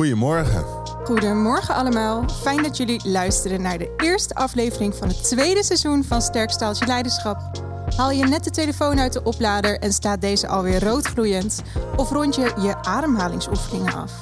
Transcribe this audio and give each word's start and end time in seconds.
Goedemorgen. 0.00 0.64
Goedemorgen 1.04 1.74
allemaal. 1.74 2.28
Fijn 2.28 2.62
dat 2.62 2.76
jullie 2.76 3.08
luisteren 3.08 3.62
naar 3.62 3.78
de 3.78 3.94
eerste 3.96 4.34
aflevering 4.34 4.94
van 4.94 5.08
het 5.08 5.24
tweede 5.24 5.64
seizoen 5.64 6.04
van 6.04 6.22
Sterk 6.22 6.50
Staaltje 6.50 6.86
Leiderschap. 6.86 7.64
Haal 7.96 8.10
je 8.10 8.26
net 8.26 8.44
de 8.44 8.50
telefoon 8.50 9.00
uit 9.00 9.12
de 9.12 9.22
oplader 9.22 9.78
en 9.78 9.92
staat 9.92 10.20
deze 10.20 10.48
alweer 10.48 10.84
roodgloeiend? 10.84 11.62
Of 11.96 12.10
rond 12.10 12.34
je 12.34 12.52
je 12.60 12.82
ademhalingsoefeningen 12.82 13.94
af? 13.94 14.12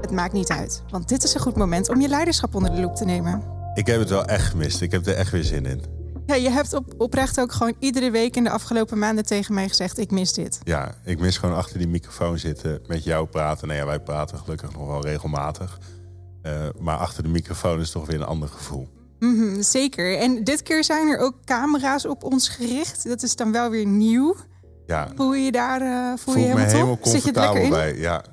Het 0.00 0.10
maakt 0.10 0.32
niet 0.32 0.50
uit, 0.50 0.82
want 0.90 1.08
dit 1.08 1.24
is 1.24 1.34
een 1.34 1.40
goed 1.40 1.56
moment 1.56 1.88
om 1.88 2.00
je 2.00 2.08
leiderschap 2.08 2.54
onder 2.54 2.74
de 2.74 2.80
loep 2.80 2.96
te 2.96 3.04
nemen. 3.04 3.42
Ik 3.74 3.86
heb 3.86 3.98
het 3.98 4.10
wel 4.10 4.24
echt 4.24 4.44
gemist. 4.44 4.80
Ik 4.80 4.90
heb 4.90 5.06
er 5.06 5.14
echt 5.14 5.30
weer 5.30 5.44
zin 5.44 5.66
in. 5.66 6.01
Ja, 6.32 6.38
je 6.38 6.50
hebt 6.50 6.72
op, 6.72 6.94
oprecht 6.98 7.40
ook 7.40 7.52
gewoon 7.52 7.74
iedere 7.78 8.10
week 8.10 8.36
in 8.36 8.44
de 8.44 8.50
afgelopen 8.50 8.98
maanden 8.98 9.26
tegen 9.26 9.54
mij 9.54 9.68
gezegd: 9.68 9.98
ik 9.98 10.10
mis 10.10 10.32
dit. 10.32 10.58
Ja, 10.64 10.94
ik 11.04 11.18
mis 11.18 11.36
gewoon 11.36 11.54
achter 11.54 11.78
die 11.78 11.88
microfoon 11.88 12.38
zitten, 12.38 12.82
met 12.86 13.04
jou 13.04 13.26
praten. 13.26 13.68
Nou 13.68 13.80
ja, 13.80 13.86
wij 13.86 14.00
praten 14.00 14.38
gelukkig 14.38 14.72
nog 14.72 14.86
wel 14.86 15.02
regelmatig. 15.02 15.78
Uh, 16.42 16.68
maar 16.80 16.96
achter 16.96 17.22
de 17.22 17.28
microfoon 17.28 17.80
is 17.80 17.90
toch 17.90 18.06
weer 18.06 18.16
een 18.16 18.26
ander 18.26 18.48
gevoel. 18.48 18.88
Mm 19.18 19.62
zeker. 19.62 20.18
En 20.18 20.44
dit 20.44 20.62
keer 20.62 20.84
zijn 20.84 21.08
er 21.08 21.18
ook 21.18 21.34
camera's 21.44 22.06
op 22.06 22.24
ons 22.24 22.48
gericht. 22.48 23.08
Dat 23.08 23.22
is 23.22 23.36
dan 23.36 23.52
wel 23.52 23.70
weer 23.70 23.86
nieuw. 23.86 24.36
Ja. 24.86 25.08
Voel 25.16 25.34
je 25.34 25.44
je 25.44 25.52
daar 25.52 25.82
uh, 25.82 26.12
voel, 26.16 26.34
je 26.34 26.40
helemaal, 26.40 26.64
me 26.64 26.72
helemaal? 26.72 26.98
Zit 27.02 27.04
je 27.04 27.12
het 27.12 27.22
comfortabel 27.22 27.62
lekker 27.62 27.86
in? 27.86 27.94
bij. 27.94 27.96
Ja. 27.96 28.24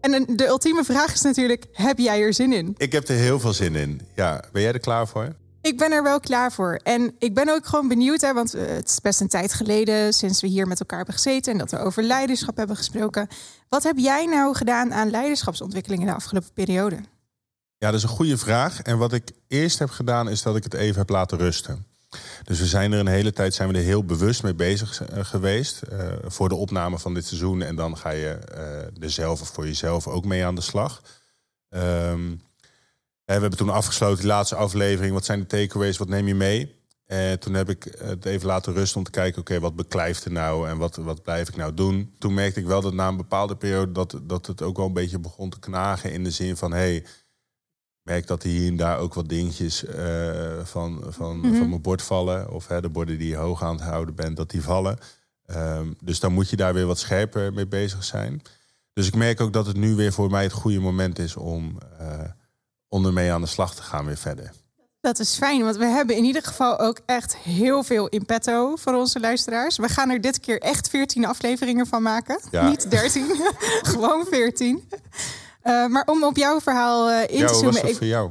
En 0.00 0.36
de 0.36 0.46
ultieme 0.46 0.84
vraag 0.84 1.12
is 1.12 1.20
natuurlijk: 1.20 1.66
heb 1.72 1.98
jij 1.98 2.20
er 2.20 2.34
zin 2.34 2.52
in? 2.52 2.74
Ik 2.76 2.92
heb 2.92 3.08
er 3.08 3.14
heel 3.14 3.40
veel 3.40 3.52
zin 3.52 3.74
in. 3.74 4.00
Ja, 4.14 4.44
ben 4.52 4.62
jij 4.62 4.72
er 4.72 4.80
klaar 4.80 5.08
voor? 5.08 5.28
Ik 5.62 5.78
ben 5.78 5.92
er 5.92 6.02
wel 6.02 6.20
klaar 6.20 6.52
voor. 6.52 6.80
En 6.82 7.14
ik 7.18 7.34
ben 7.34 7.48
ook 7.48 7.66
gewoon 7.66 7.88
benieuwd, 7.88 8.20
hè, 8.20 8.32
want 8.34 8.54
uh, 8.54 8.66
het 8.66 8.88
is 8.88 9.00
best 9.00 9.20
een 9.20 9.28
tijd 9.28 9.52
geleden 9.52 10.12
sinds 10.12 10.40
we 10.40 10.46
hier 10.46 10.66
met 10.66 10.80
elkaar 10.80 10.96
hebben 10.96 11.14
gezeten 11.14 11.52
en 11.52 11.58
dat 11.58 11.70
we 11.70 11.78
over 11.78 12.02
leiderschap 12.02 12.56
hebben 12.56 12.76
gesproken. 12.76 13.28
Wat 13.68 13.82
heb 13.82 13.98
jij 13.98 14.26
nou 14.26 14.54
gedaan 14.54 14.92
aan 14.92 15.10
leiderschapsontwikkeling 15.10 16.00
in 16.00 16.08
de 16.08 16.14
afgelopen 16.14 16.52
periode? 16.52 16.94
Ja, 17.76 17.86
dat 17.90 17.94
is 17.94 18.02
een 18.02 18.08
goede 18.08 18.38
vraag. 18.38 18.82
En 18.82 18.98
wat 18.98 19.12
ik 19.12 19.30
eerst 19.48 19.78
heb 19.78 19.90
gedaan, 19.90 20.28
is 20.28 20.42
dat 20.42 20.56
ik 20.56 20.64
het 20.64 20.74
even 20.74 20.98
heb 20.98 21.08
laten 21.08 21.38
rusten. 21.38 21.86
Dus 22.42 22.58
we 22.58 22.66
zijn 22.66 22.92
er 22.92 22.98
een 22.98 23.06
hele 23.06 23.32
tijd 23.32 23.54
zijn 23.54 23.68
we 23.68 23.78
er 23.78 23.84
heel 23.84 24.04
bewust 24.04 24.42
mee 24.42 24.54
bezig 24.54 25.00
uh, 25.00 25.24
geweest. 25.24 25.80
Uh, 25.92 26.12
voor 26.24 26.48
de 26.48 26.54
opname 26.54 26.98
van 26.98 27.14
dit 27.14 27.26
seizoen. 27.26 27.62
En 27.62 27.76
dan 27.76 27.96
ga 27.96 28.10
je 28.10 28.38
uh, 28.54 29.04
er 29.04 29.10
zelf 29.10 29.48
voor 29.48 29.66
jezelf 29.66 30.06
ook 30.06 30.24
mee 30.24 30.44
aan 30.44 30.54
de 30.54 30.60
slag. 30.60 31.02
Um, 31.68 32.42
we 33.36 33.40
hebben 33.40 33.58
toen 33.58 33.70
afgesloten, 33.70 34.18
die 34.18 34.26
laatste 34.26 34.54
aflevering. 34.54 35.12
Wat 35.12 35.24
zijn 35.24 35.38
de 35.38 35.46
takeaways? 35.46 35.98
Wat 35.98 36.08
neem 36.08 36.26
je 36.26 36.34
mee? 36.34 36.78
En 37.06 37.38
toen 37.38 37.54
heb 37.54 37.70
ik 37.70 37.96
het 37.98 38.24
even 38.24 38.46
laten 38.46 38.72
rusten 38.72 38.98
om 38.98 39.04
te 39.04 39.10
kijken... 39.10 39.40
oké, 39.40 39.50
okay, 39.50 39.62
wat 39.62 39.76
beklijft 39.76 40.24
er 40.24 40.32
nou 40.32 40.68
en 40.68 40.78
wat, 40.78 40.96
wat 40.96 41.22
blijf 41.22 41.48
ik 41.48 41.56
nou 41.56 41.74
doen? 41.74 42.14
Toen 42.18 42.34
merkte 42.34 42.60
ik 42.60 42.66
wel 42.66 42.80
dat 42.80 42.92
na 42.92 43.08
een 43.08 43.16
bepaalde 43.16 43.56
periode... 43.56 43.92
dat, 43.92 44.20
dat 44.22 44.46
het 44.46 44.62
ook 44.62 44.76
wel 44.76 44.86
een 44.86 44.92
beetje 44.92 45.18
begon 45.18 45.50
te 45.50 45.58
knagen 45.58 46.12
in 46.12 46.24
de 46.24 46.30
zin 46.30 46.56
van... 46.56 46.72
hey, 46.72 46.96
ik 46.96 47.06
merk 48.02 48.26
dat 48.26 48.42
hier 48.42 48.68
en 48.68 48.76
daar 48.76 48.98
ook 48.98 49.14
wat 49.14 49.28
dingetjes 49.28 49.84
uh, 49.84 50.64
van, 50.64 51.04
van, 51.08 51.36
mm 51.36 51.42
-hmm. 51.42 51.56
van 51.56 51.68
mijn 51.68 51.82
bord 51.82 52.02
vallen. 52.02 52.50
Of 52.50 52.66
hè, 52.66 52.80
de 52.80 52.88
borden 52.88 53.18
die 53.18 53.28
je 53.28 53.36
hoog 53.36 53.62
aan 53.62 53.74
het 53.74 53.84
houden 53.84 54.14
bent, 54.14 54.36
dat 54.36 54.50
die 54.50 54.62
vallen. 54.62 54.98
Um, 55.56 55.96
dus 56.02 56.20
dan 56.20 56.32
moet 56.32 56.50
je 56.50 56.56
daar 56.56 56.74
weer 56.74 56.86
wat 56.86 56.98
scherper 56.98 57.52
mee 57.52 57.66
bezig 57.66 58.04
zijn. 58.04 58.42
Dus 58.92 59.06
ik 59.06 59.14
merk 59.14 59.40
ook 59.40 59.52
dat 59.52 59.66
het 59.66 59.76
nu 59.76 59.94
weer 59.94 60.12
voor 60.12 60.30
mij 60.30 60.42
het 60.42 60.52
goede 60.52 60.80
moment 60.80 61.18
is 61.18 61.36
om... 61.36 61.78
Om 62.92 63.06
ermee 63.06 63.32
aan 63.32 63.40
de 63.40 63.46
slag 63.46 63.74
te 63.74 63.82
gaan 63.82 64.06
weer 64.06 64.16
verder. 64.16 64.52
Dat 65.00 65.18
is 65.18 65.36
fijn, 65.36 65.64
want 65.64 65.76
we 65.76 65.84
hebben 65.84 66.16
in 66.16 66.24
ieder 66.24 66.42
geval 66.42 66.78
ook 66.78 67.00
echt 67.06 67.36
heel 67.36 67.82
veel 67.82 68.08
in 68.08 68.26
petto 68.26 68.76
voor 68.76 68.94
onze 68.94 69.20
luisteraars. 69.20 69.76
We 69.76 69.88
gaan 69.88 70.10
er 70.10 70.20
dit 70.20 70.40
keer 70.40 70.60
echt 70.60 70.88
14 70.88 71.26
afleveringen 71.26 71.86
van 71.86 72.02
maken. 72.02 72.40
Ja. 72.50 72.68
Niet 72.68 72.90
13, 72.90 73.26
gewoon 73.92 74.26
14. 74.26 74.88
Uh, 75.64 75.86
maar 75.86 76.06
om 76.06 76.24
op 76.24 76.36
jouw 76.36 76.60
verhaal 76.60 77.10
uh, 77.10 77.22
in 77.28 77.38
ja, 77.38 77.46
te 77.46 77.52
hoe 77.52 77.62
zoomen. 77.62 77.72
was 77.72 77.80
dat 77.80 77.90
ik, 77.90 77.96
voor 77.96 78.06
jou? 78.06 78.30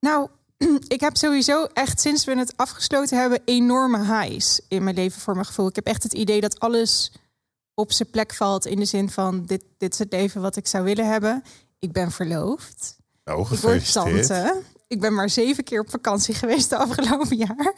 nou, 0.00 0.28
ik 0.88 1.00
heb 1.00 1.16
sowieso 1.16 1.64
echt 1.72 2.00
sinds 2.00 2.24
we 2.24 2.38
het 2.38 2.52
afgesloten 2.56 3.18
hebben 3.18 3.40
enorme 3.44 3.98
highs 3.98 4.60
in 4.68 4.84
mijn 4.84 4.96
leven 4.96 5.20
voor 5.20 5.34
mijn 5.34 5.46
gevoel. 5.46 5.68
Ik 5.68 5.76
heb 5.76 5.86
echt 5.86 6.02
het 6.02 6.12
idee 6.12 6.40
dat 6.40 6.60
alles 6.60 7.12
op 7.74 7.92
zijn 7.92 8.10
plek 8.10 8.34
valt 8.34 8.66
in 8.66 8.78
de 8.78 8.84
zin 8.84 9.10
van 9.10 9.46
dit, 9.46 9.64
dit 9.78 9.92
is 9.92 9.98
het 9.98 10.12
leven 10.12 10.40
wat 10.40 10.56
ik 10.56 10.66
zou 10.66 10.84
willen 10.84 11.08
hebben. 11.08 11.44
Ik 11.78 11.92
ben 11.92 12.10
verloofd. 12.10 12.97
Oh, 13.28 13.40
Ik 13.40 13.46
gefeliciteerd. 13.46 14.28
ben 14.98 15.14
maar 15.14 15.30
zeven 15.30 15.64
keer 15.64 15.80
op 15.80 15.90
vakantie 15.90 16.34
geweest 16.42 16.70
de 16.70 16.76
afgelopen 16.76 17.36
jaar. 17.36 17.74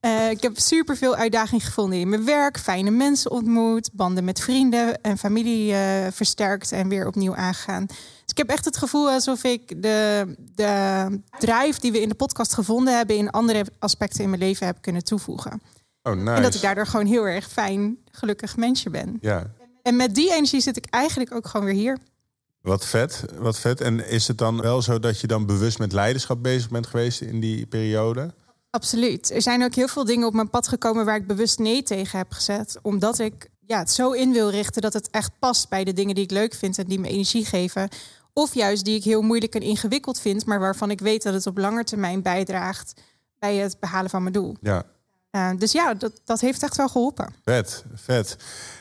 Uh, 0.00 0.30
ik 0.30 0.42
heb 0.42 0.58
super 0.58 0.96
veel 0.96 1.14
uitdaging 1.14 1.64
gevonden 1.64 1.98
in 1.98 2.08
mijn 2.08 2.24
werk, 2.24 2.58
fijne 2.58 2.90
mensen 2.90 3.30
ontmoet, 3.30 3.90
banden 3.92 4.24
met 4.24 4.40
vrienden 4.40 5.02
en 5.02 5.18
familie 5.18 5.72
uh, 5.72 6.06
versterkt 6.10 6.72
en 6.72 6.88
weer 6.88 7.06
opnieuw 7.06 7.34
aangegaan. 7.36 7.86
Dus 7.86 7.98
ik 8.26 8.36
heb 8.36 8.48
echt 8.48 8.64
het 8.64 8.76
gevoel 8.76 9.10
alsof 9.10 9.44
ik 9.44 9.82
de, 9.82 10.34
de 10.54 11.06
drive 11.38 11.80
die 11.80 11.92
we 11.92 12.00
in 12.00 12.08
de 12.08 12.14
podcast 12.14 12.54
gevonden 12.54 12.96
hebben 12.96 13.16
in 13.16 13.30
andere 13.30 13.66
aspecten 13.78 14.22
in 14.22 14.30
mijn 14.30 14.42
leven 14.42 14.66
heb 14.66 14.76
kunnen 14.80 15.04
toevoegen. 15.04 15.62
Oh, 16.02 16.14
nice. 16.14 16.30
En 16.32 16.42
dat 16.42 16.54
ik 16.54 16.60
daardoor 16.60 16.86
gewoon 16.86 17.06
heel 17.06 17.26
erg 17.26 17.48
fijn, 17.48 17.96
gelukkig 18.10 18.56
mensje 18.56 18.90
ben. 18.90 19.18
Ja, 19.20 19.50
En 19.82 19.96
met 19.96 20.14
die 20.14 20.32
energie 20.32 20.60
zit 20.60 20.76
ik 20.76 20.86
eigenlijk 20.90 21.34
ook 21.34 21.46
gewoon 21.46 21.66
weer 21.66 21.74
hier. 21.74 21.98
Wat 22.62 22.86
vet, 22.86 23.24
wat 23.38 23.58
vet. 23.58 23.80
En 23.80 24.08
is 24.08 24.28
het 24.28 24.38
dan 24.38 24.60
wel 24.60 24.82
zo 24.82 24.98
dat 24.98 25.20
je 25.20 25.26
dan 25.26 25.46
bewust 25.46 25.78
met 25.78 25.92
leiderschap 25.92 26.42
bezig 26.42 26.70
bent 26.70 26.86
geweest 26.86 27.20
in 27.20 27.40
die 27.40 27.66
periode? 27.66 28.34
Absoluut. 28.70 29.30
Er 29.30 29.42
zijn 29.42 29.64
ook 29.64 29.74
heel 29.74 29.88
veel 29.88 30.04
dingen 30.04 30.26
op 30.26 30.34
mijn 30.34 30.50
pad 30.50 30.68
gekomen 30.68 31.04
waar 31.04 31.16
ik 31.16 31.26
bewust 31.26 31.58
nee 31.58 31.82
tegen 31.82 32.18
heb 32.18 32.32
gezet. 32.32 32.78
Omdat 32.82 33.18
ik 33.18 33.48
ja, 33.66 33.78
het 33.78 33.90
zo 33.90 34.10
in 34.10 34.32
wil 34.32 34.50
richten 34.50 34.82
dat 34.82 34.92
het 34.92 35.10
echt 35.10 35.30
past 35.38 35.68
bij 35.68 35.84
de 35.84 35.92
dingen 35.92 36.14
die 36.14 36.24
ik 36.24 36.30
leuk 36.30 36.54
vind 36.54 36.78
en 36.78 36.86
die 36.86 37.00
me 37.00 37.08
energie 37.08 37.44
geven. 37.44 37.88
Of 38.32 38.54
juist 38.54 38.84
die 38.84 38.96
ik 38.96 39.04
heel 39.04 39.22
moeilijk 39.22 39.54
en 39.54 39.62
ingewikkeld 39.62 40.20
vind, 40.20 40.46
maar 40.46 40.60
waarvan 40.60 40.90
ik 40.90 41.00
weet 41.00 41.22
dat 41.22 41.34
het 41.34 41.46
op 41.46 41.58
lange 41.58 41.84
termijn 41.84 42.22
bijdraagt 42.22 43.00
bij 43.38 43.56
het 43.56 43.80
behalen 43.80 44.10
van 44.10 44.22
mijn 44.22 44.34
doel. 44.34 44.56
Ja, 44.60 44.84
Uh, 45.36 45.50
dus 45.58 45.72
ja, 45.72 45.94
dat, 45.94 46.20
dat 46.24 46.40
heeft 46.40 46.62
echt 46.62 46.76
wel 46.76 46.88
geholpen. 46.88 47.34
vet, 47.44 47.84
vet. 47.94 48.36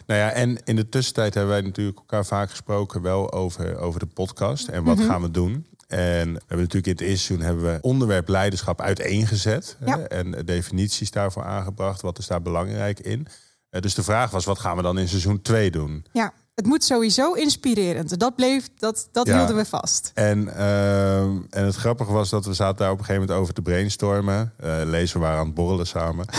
Nou 0.05 0.19
ja, 0.19 0.31
en 0.31 0.63
in 0.63 0.75
de 0.75 0.89
tussentijd 0.89 1.33
hebben 1.33 1.51
wij 1.51 1.61
natuurlijk 1.61 1.97
elkaar 1.97 2.25
vaak 2.25 2.49
gesproken 2.49 3.01
wel 3.01 3.31
over, 3.31 3.77
over 3.77 3.99
de 3.99 4.05
podcast 4.05 4.67
en 4.67 4.83
wat 4.83 4.99
gaan 4.99 5.21
we 5.21 5.31
doen. 5.31 5.67
En 5.87 6.33
we 6.33 6.39
hebben 6.47 6.57
natuurlijk 6.57 6.85
in 6.85 6.91
het 6.91 7.01
eerste 7.01 7.25
seizoen 7.25 7.45
hebben 7.45 7.63
we 7.73 7.77
onderwerp 7.81 8.27
leiderschap 8.27 8.81
uiteengezet 8.81 9.77
Ja. 9.85 9.97
hè, 9.97 10.03
en 10.03 10.45
definities 10.45 11.11
daarvoor 11.11 11.43
aangebracht. 11.43 12.01
Wat 12.01 12.17
is 12.17 12.27
daar 12.27 12.41
belangrijk 12.41 12.99
in? 12.99 13.27
Eh, 13.69 13.81
dus 13.81 13.93
de 13.93 14.03
vraag 14.03 14.31
was, 14.31 14.45
wat 14.45 14.59
gaan 14.59 14.75
we 14.75 14.81
dan 14.81 14.97
in 14.99 15.07
seizoen 15.07 15.41
2 15.41 15.71
doen? 15.71 16.05
Ja, 16.11 16.33
het 16.59 16.67
moet 16.67 16.83
sowieso 16.83 17.33
inspirerend. 17.33 18.19
Dat 18.19 18.35
bleef, 18.35 18.69
dat, 18.77 19.07
dat 19.11 19.27
Ja. 19.27 19.37
hielden 19.37 19.55
we 19.55 19.65
vast. 19.65 20.11
En, 20.13 20.55
ehm, 20.55 21.31
en 21.49 21.65
het 21.65 21.75
grappige 21.75 22.11
was 22.11 22.29
dat 22.29 22.45
we 22.45 22.53
zaten 22.53 22.77
daar 22.77 22.91
op 22.91 22.99
een 22.99 23.05
gegeven 23.05 23.21
moment 23.27 23.41
over 23.41 23.53
te 23.53 23.61
brainstormen. 23.61 24.53
Eh 24.59 24.73
lezen 24.85 25.19
waren 25.19 25.39
aan 25.39 25.45
het 25.45 25.55
borrelen 25.55 25.87
samen. 25.87 26.25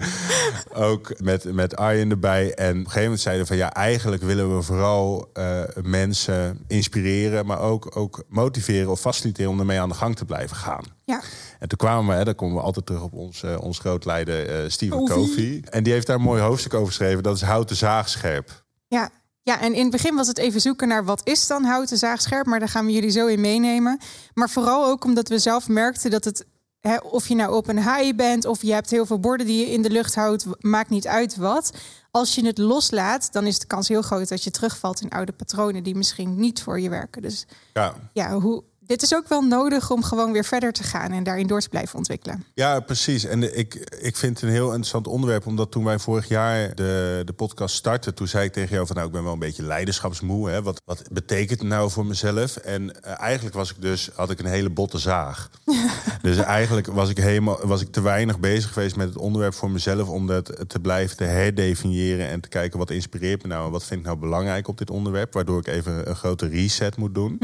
ook 0.74 1.20
met, 1.20 1.52
met 1.52 1.76
Arjen 1.76 2.10
erbij. 2.10 2.54
En 2.54 2.70
op 2.70 2.74
een 2.76 2.82
gegeven 2.82 3.02
moment 3.02 3.20
zeiden 3.20 3.42
we 3.42 3.48
van 3.48 3.56
ja, 3.58 3.72
eigenlijk 3.72 4.22
willen 4.22 4.56
we 4.56 4.62
vooral 4.62 5.30
eh, 5.32 5.60
mensen 5.82 6.64
inspireren, 6.66 7.46
maar 7.46 7.60
ook, 7.60 7.96
ook 7.96 8.24
motiveren 8.28 8.90
of 8.90 9.00
faciliteren 9.00 9.50
om 9.50 9.58
ermee 9.58 9.80
aan 9.80 9.88
de 9.88 9.94
gang 9.94 10.16
te 10.16 10.24
blijven 10.24 10.56
gaan. 10.56 10.84
Ja, 11.04 11.20
En 11.58 11.68
toen 11.68 11.78
kwamen 11.78 12.10
we, 12.12 12.18
hè, 12.18 12.24
dan 12.24 12.34
komen 12.34 12.56
we 12.56 12.62
altijd 12.62 12.86
terug 12.86 13.02
op 13.02 13.12
ons, 13.12 13.42
eh, 13.42 13.60
ons 13.60 13.78
grootleider 13.78 14.70
Steven 14.70 15.04
Kofi. 15.04 15.60
En 15.70 15.82
die 15.82 15.92
heeft 15.92 16.06
daar 16.06 16.16
een 16.16 16.22
mooi 16.22 16.42
hoofdstuk 16.42 16.74
over 16.74 16.86
geschreven. 16.86 17.22
Dat 17.22 17.36
is 17.36 17.42
houten 17.42 17.76
zaagscherp. 17.76 18.59
Ja. 18.90 19.10
Ja, 19.42 19.60
en 19.60 19.74
in 19.74 19.82
het 19.82 19.90
begin 19.90 20.14
was 20.14 20.26
het 20.26 20.38
even 20.38 20.60
zoeken 20.60 20.88
naar 20.88 21.04
wat 21.04 21.20
is 21.24 21.46
dan 21.46 21.64
houten 21.64 21.98
zaagscherp, 21.98 22.46
maar 22.46 22.58
daar 22.58 22.68
gaan 22.68 22.86
we 22.86 22.92
jullie 22.92 23.10
zo 23.10 23.26
in 23.26 23.40
meenemen. 23.40 23.98
Maar 24.34 24.50
vooral 24.50 24.86
ook 24.86 25.04
omdat 25.04 25.28
we 25.28 25.38
zelf 25.38 25.68
merkten 25.68 26.10
dat 26.10 26.24
het, 26.24 26.46
hè, 26.80 26.96
of 26.96 27.28
je 27.28 27.34
nou 27.34 27.54
op 27.54 27.68
een 27.68 27.78
haai 27.78 28.14
bent 28.14 28.44
of 28.44 28.62
je 28.62 28.72
hebt 28.72 28.90
heel 28.90 29.06
veel 29.06 29.20
borden 29.20 29.46
die 29.46 29.58
je 29.66 29.72
in 29.72 29.82
de 29.82 29.90
lucht 29.90 30.14
houdt, 30.14 30.46
maakt 30.58 30.90
niet 30.90 31.06
uit 31.06 31.36
wat. 31.36 31.72
Als 32.10 32.34
je 32.34 32.46
het 32.46 32.58
loslaat, 32.58 33.32
dan 33.32 33.46
is 33.46 33.58
de 33.58 33.66
kans 33.66 33.88
heel 33.88 34.02
groot 34.02 34.28
dat 34.28 34.44
je 34.44 34.50
terugvalt 34.50 35.00
in 35.00 35.10
oude 35.10 35.32
patronen 35.32 35.82
die 35.82 35.96
misschien 35.96 36.40
niet 36.40 36.62
voor 36.62 36.80
je 36.80 36.88
werken. 36.88 37.22
Dus 37.22 37.46
Ja, 37.74 37.94
ja, 38.12 38.38
hoe, 38.40 38.62
dit 38.90 39.02
is 39.02 39.14
ook 39.14 39.28
wel 39.28 39.42
nodig 39.42 39.90
om 39.90 40.02
gewoon 40.02 40.32
weer 40.32 40.44
verder 40.44 40.72
te 40.72 40.82
gaan 40.82 41.12
en 41.12 41.22
daarin 41.22 41.46
door 41.46 41.60
te 41.60 41.68
blijven 41.68 41.98
ontwikkelen. 41.98 42.44
Ja, 42.54 42.80
precies. 42.80 43.24
En 43.24 43.58
ik, 43.58 43.74
ik 44.00 44.16
vind 44.16 44.40
het 44.40 44.42
een 44.42 44.54
heel 44.54 44.66
interessant 44.66 45.06
onderwerp. 45.06 45.46
Omdat 45.46 45.70
toen 45.70 45.84
wij 45.84 45.98
vorig 45.98 46.28
jaar 46.28 46.74
de, 46.74 47.22
de 47.24 47.32
podcast 47.32 47.74
startten... 47.74 48.14
toen 48.14 48.28
zei 48.28 48.44
ik 48.44 48.52
tegen 48.52 48.74
jou 48.74 48.86
van... 48.86 48.96
nou, 48.96 49.08
ik 49.08 49.14
ben 49.14 49.24
wel 49.24 49.32
een 49.32 49.38
beetje 49.38 49.62
leiderschapsmoe. 49.62 50.50
Hè? 50.50 50.62
Wat, 50.62 50.82
wat 50.84 51.02
betekent 51.12 51.58
het 51.58 51.68
nou 51.68 51.90
voor 51.90 52.06
mezelf? 52.06 52.56
En 52.56 53.02
eh, 53.02 53.20
eigenlijk 53.20 53.56
was 53.56 53.70
ik 53.70 53.80
dus, 53.80 54.10
had 54.14 54.30
ik 54.30 54.38
een 54.38 54.46
hele 54.46 54.70
botte 54.70 54.98
zaag. 54.98 55.50
dus 56.22 56.36
eigenlijk 56.36 56.86
was 56.86 57.10
ik, 57.10 57.16
helemaal, 57.16 57.58
was 57.62 57.80
ik 57.80 57.92
te 57.92 58.00
weinig 58.00 58.40
bezig 58.40 58.72
geweest 58.72 58.96
met 58.96 59.08
het 59.08 59.18
onderwerp 59.18 59.54
voor 59.54 59.70
mezelf... 59.70 60.08
om 60.08 60.26
dat 60.26 60.52
te 60.66 60.80
blijven 60.80 61.16
te 61.16 61.24
herdefiniëren 61.24 62.28
en 62.28 62.40
te 62.40 62.48
kijken... 62.48 62.78
wat 62.78 62.90
inspireert 62.90 63.42
me 63.42 63.48
nou 63.48 63.66
en 63.66 63.72
wat 63.72 63.84
vind 63.84 64.00
ik 64.00 64.06
nou 64.06 64.18
belangrijk 64.18 64.68
op 64.68 64.78
dit 64.78 64.90
onderwerp... 64.90 65.32
waardoor 65.32 65.58
ik 65.58 65.66
even 65.66 66.08
een 66.08 66.16
grote 66.16 66.46
reset 66.46 66.96
moet 66.96 67.14
doen. 67.14 67.36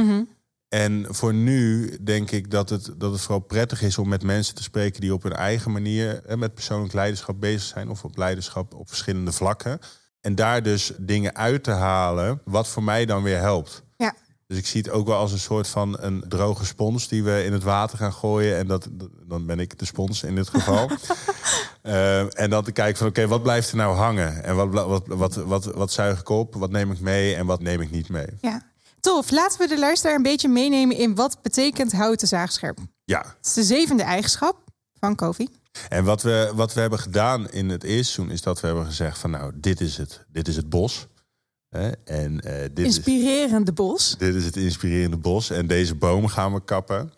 En 0.76 1.06
voor 1.08 1.34
nu 1.34 1.96
denk 2.00 2.30
ik 2.30 2.50
dat 2.50 2.68
het, 2.68 2.90
dat 2.96 3.12
het 3.12 3.20
vooral 3.20 3.40
prettig 3.40 3.82
is 3.82 3.98
om 3.98 4.08
met 4.08 4.22
mensen 4.22 4.54
te 4.54 4.62
spreken 4.62 5.00
die 5.00 5.14
op 5.14 5.22
hun 5.22 5.32
eigen 5.32 5.72
manier 5.72 6.20
hè, 6.26 6.36
met 6.36 6.54
persoonlijk 6.54 6.92
leiderschap 6.92 7.40
bezig 7.40 7.62
zijn 7.62 7.90
of 7.90 8.04
op 8.04 8.16
leiderschap 8.16 8.74
op 8.74 8.88
verschillende 8.88 9.32
vlakken. 9.32 9.78
En 10.20 10.34
daar 10.34 10.62
dus 10.62 10.92
dingen 10.98 11.36
uit 11.36 11.64
te 11.64 11.70
halen 11.70 12.40
wat 12.44 12.68
voor 12.68 12.82
mij 12.82 13.06
dan 13.06 13.22
weer 13.22 13.38
helpt. 13.38 13.82
Ja, 13.96 14.14
Dus 14.46 14.58
ik 14.58 14.66
zie 14.66 14.82
het 14.82 14.90
ook 14.90 15.06
wel 15.06 15.16
als 15.16 15.32
een 15.32 15.38
soort 15.38 15.68
van 15.68 15.96
een 16.00 16.24
droge 16.28 16.64
spons 16.64 17.08
die 17.08 17.24
we 17.24 17.44
in 17.44 17.52
het 17.52 17.62
water 17.62 17.98
gaan 17.98 18.12
gooien. 18.12 18.56
En 18.56 18.66
dat, 18.66 18.88
dan 19.26 19.46
ben 19.46 19.58
ik 19.58 19.78
de 19.78 19.84
spons 19.84 20.22
in 20.22 20.34
dit 20.34 20.48
geval. 20.48 20.90
uh, 21.82 22.38
en 22.42 22.50
dan 22.50 22.64
te 22.64 22.72
kijken 22.72 22.98
van 22.98 23.06
oké, 23.06 23.26
wat 23.26 23.42
blijft 23.42 23.70
er 23.70 23.76
nou 23.76 23.96
hangen? 23.96 24.44
En 24.44 24.56
wat, 24.56 24.72
wat, 24.72 25.06
wat, 25.06 25.34
wat, 25.34 25.64
wat, 25.64 25.92
zuig 25.92 26.20
ik 26.20 26.28
op? 26.28 26.54
Wat 26.54 26.70
neem 26.70 26.90
ik 26.92 27.00
mee 27.00 27.34
en 27.34 27.46
wat 27.46 27.60
neem 27.60 27.80
ik 27.80 27.90
niet 27.90 28.08
mee? 28.08 28.28
Ja, 28.40 28.74
tof. 29.06 29.30
Laten 29.30 29.58
we 29.58 29.68
de 29.68 29.78
luisteraar 29.78 30.16
een 30.16 30.22
beetje 30.22 30.48
meenemen 30.48 30.96
in 30.96 31.14
wat 31.14 31.38
betekent 31.42 31.92
houten 31.92 32.28
zaagscherp. 32.28 32.78
Ja. 33.04 33.18
Het 33.18 33.46
is 33.46 33.52
de 33.52 33.62
zevende 33.62 34.02
eigenschap 34.02 34.56
van 35.00 35.14
Kofi. 35.14 35.48
En 35.88 36.04
wat 36.04 36.22
we, 36.22 36.52
wat 36.54 36.74
we 36.74 36.80
hebben 36.80 36.98
gedaan 36.98 37.50
in 37.50 37.68
het 37.68 37.82
eerste 37.82 38.12
seizoen 38.12 38.34
is 38.34 38.42
dat 38.42 38.60
we 38.60 38.66
hebben 38.66 38.84
gezegd 38.84 39.18
van 39.18 39.30
nou, 39.30 39.52
dit 39.54 39.80
is 39.80 39.96
het, 39.96 40.24
dit 40.32 40.48
is 40.48 40.56
het 40.56 40.68
bos. 40.68 41.06
En, 42.04 42.40
uh, 42.46 42.52
dit 42.72 42.78
inspirerende 42.78 43.70
is, 43.70 43.76
bos. 43.76 44.16
Dit 44.18 44.34
is 44.34 44.44
het 44.44 44.56
inspirerende 44.56 45.16
bos. 45.16 45.50
En 45.50 45.66
deze 45.66 45.94
boom 45.94 46.26
gaan 46.26 46.52
we 46.52 46.64
kappen. 46.64 47.12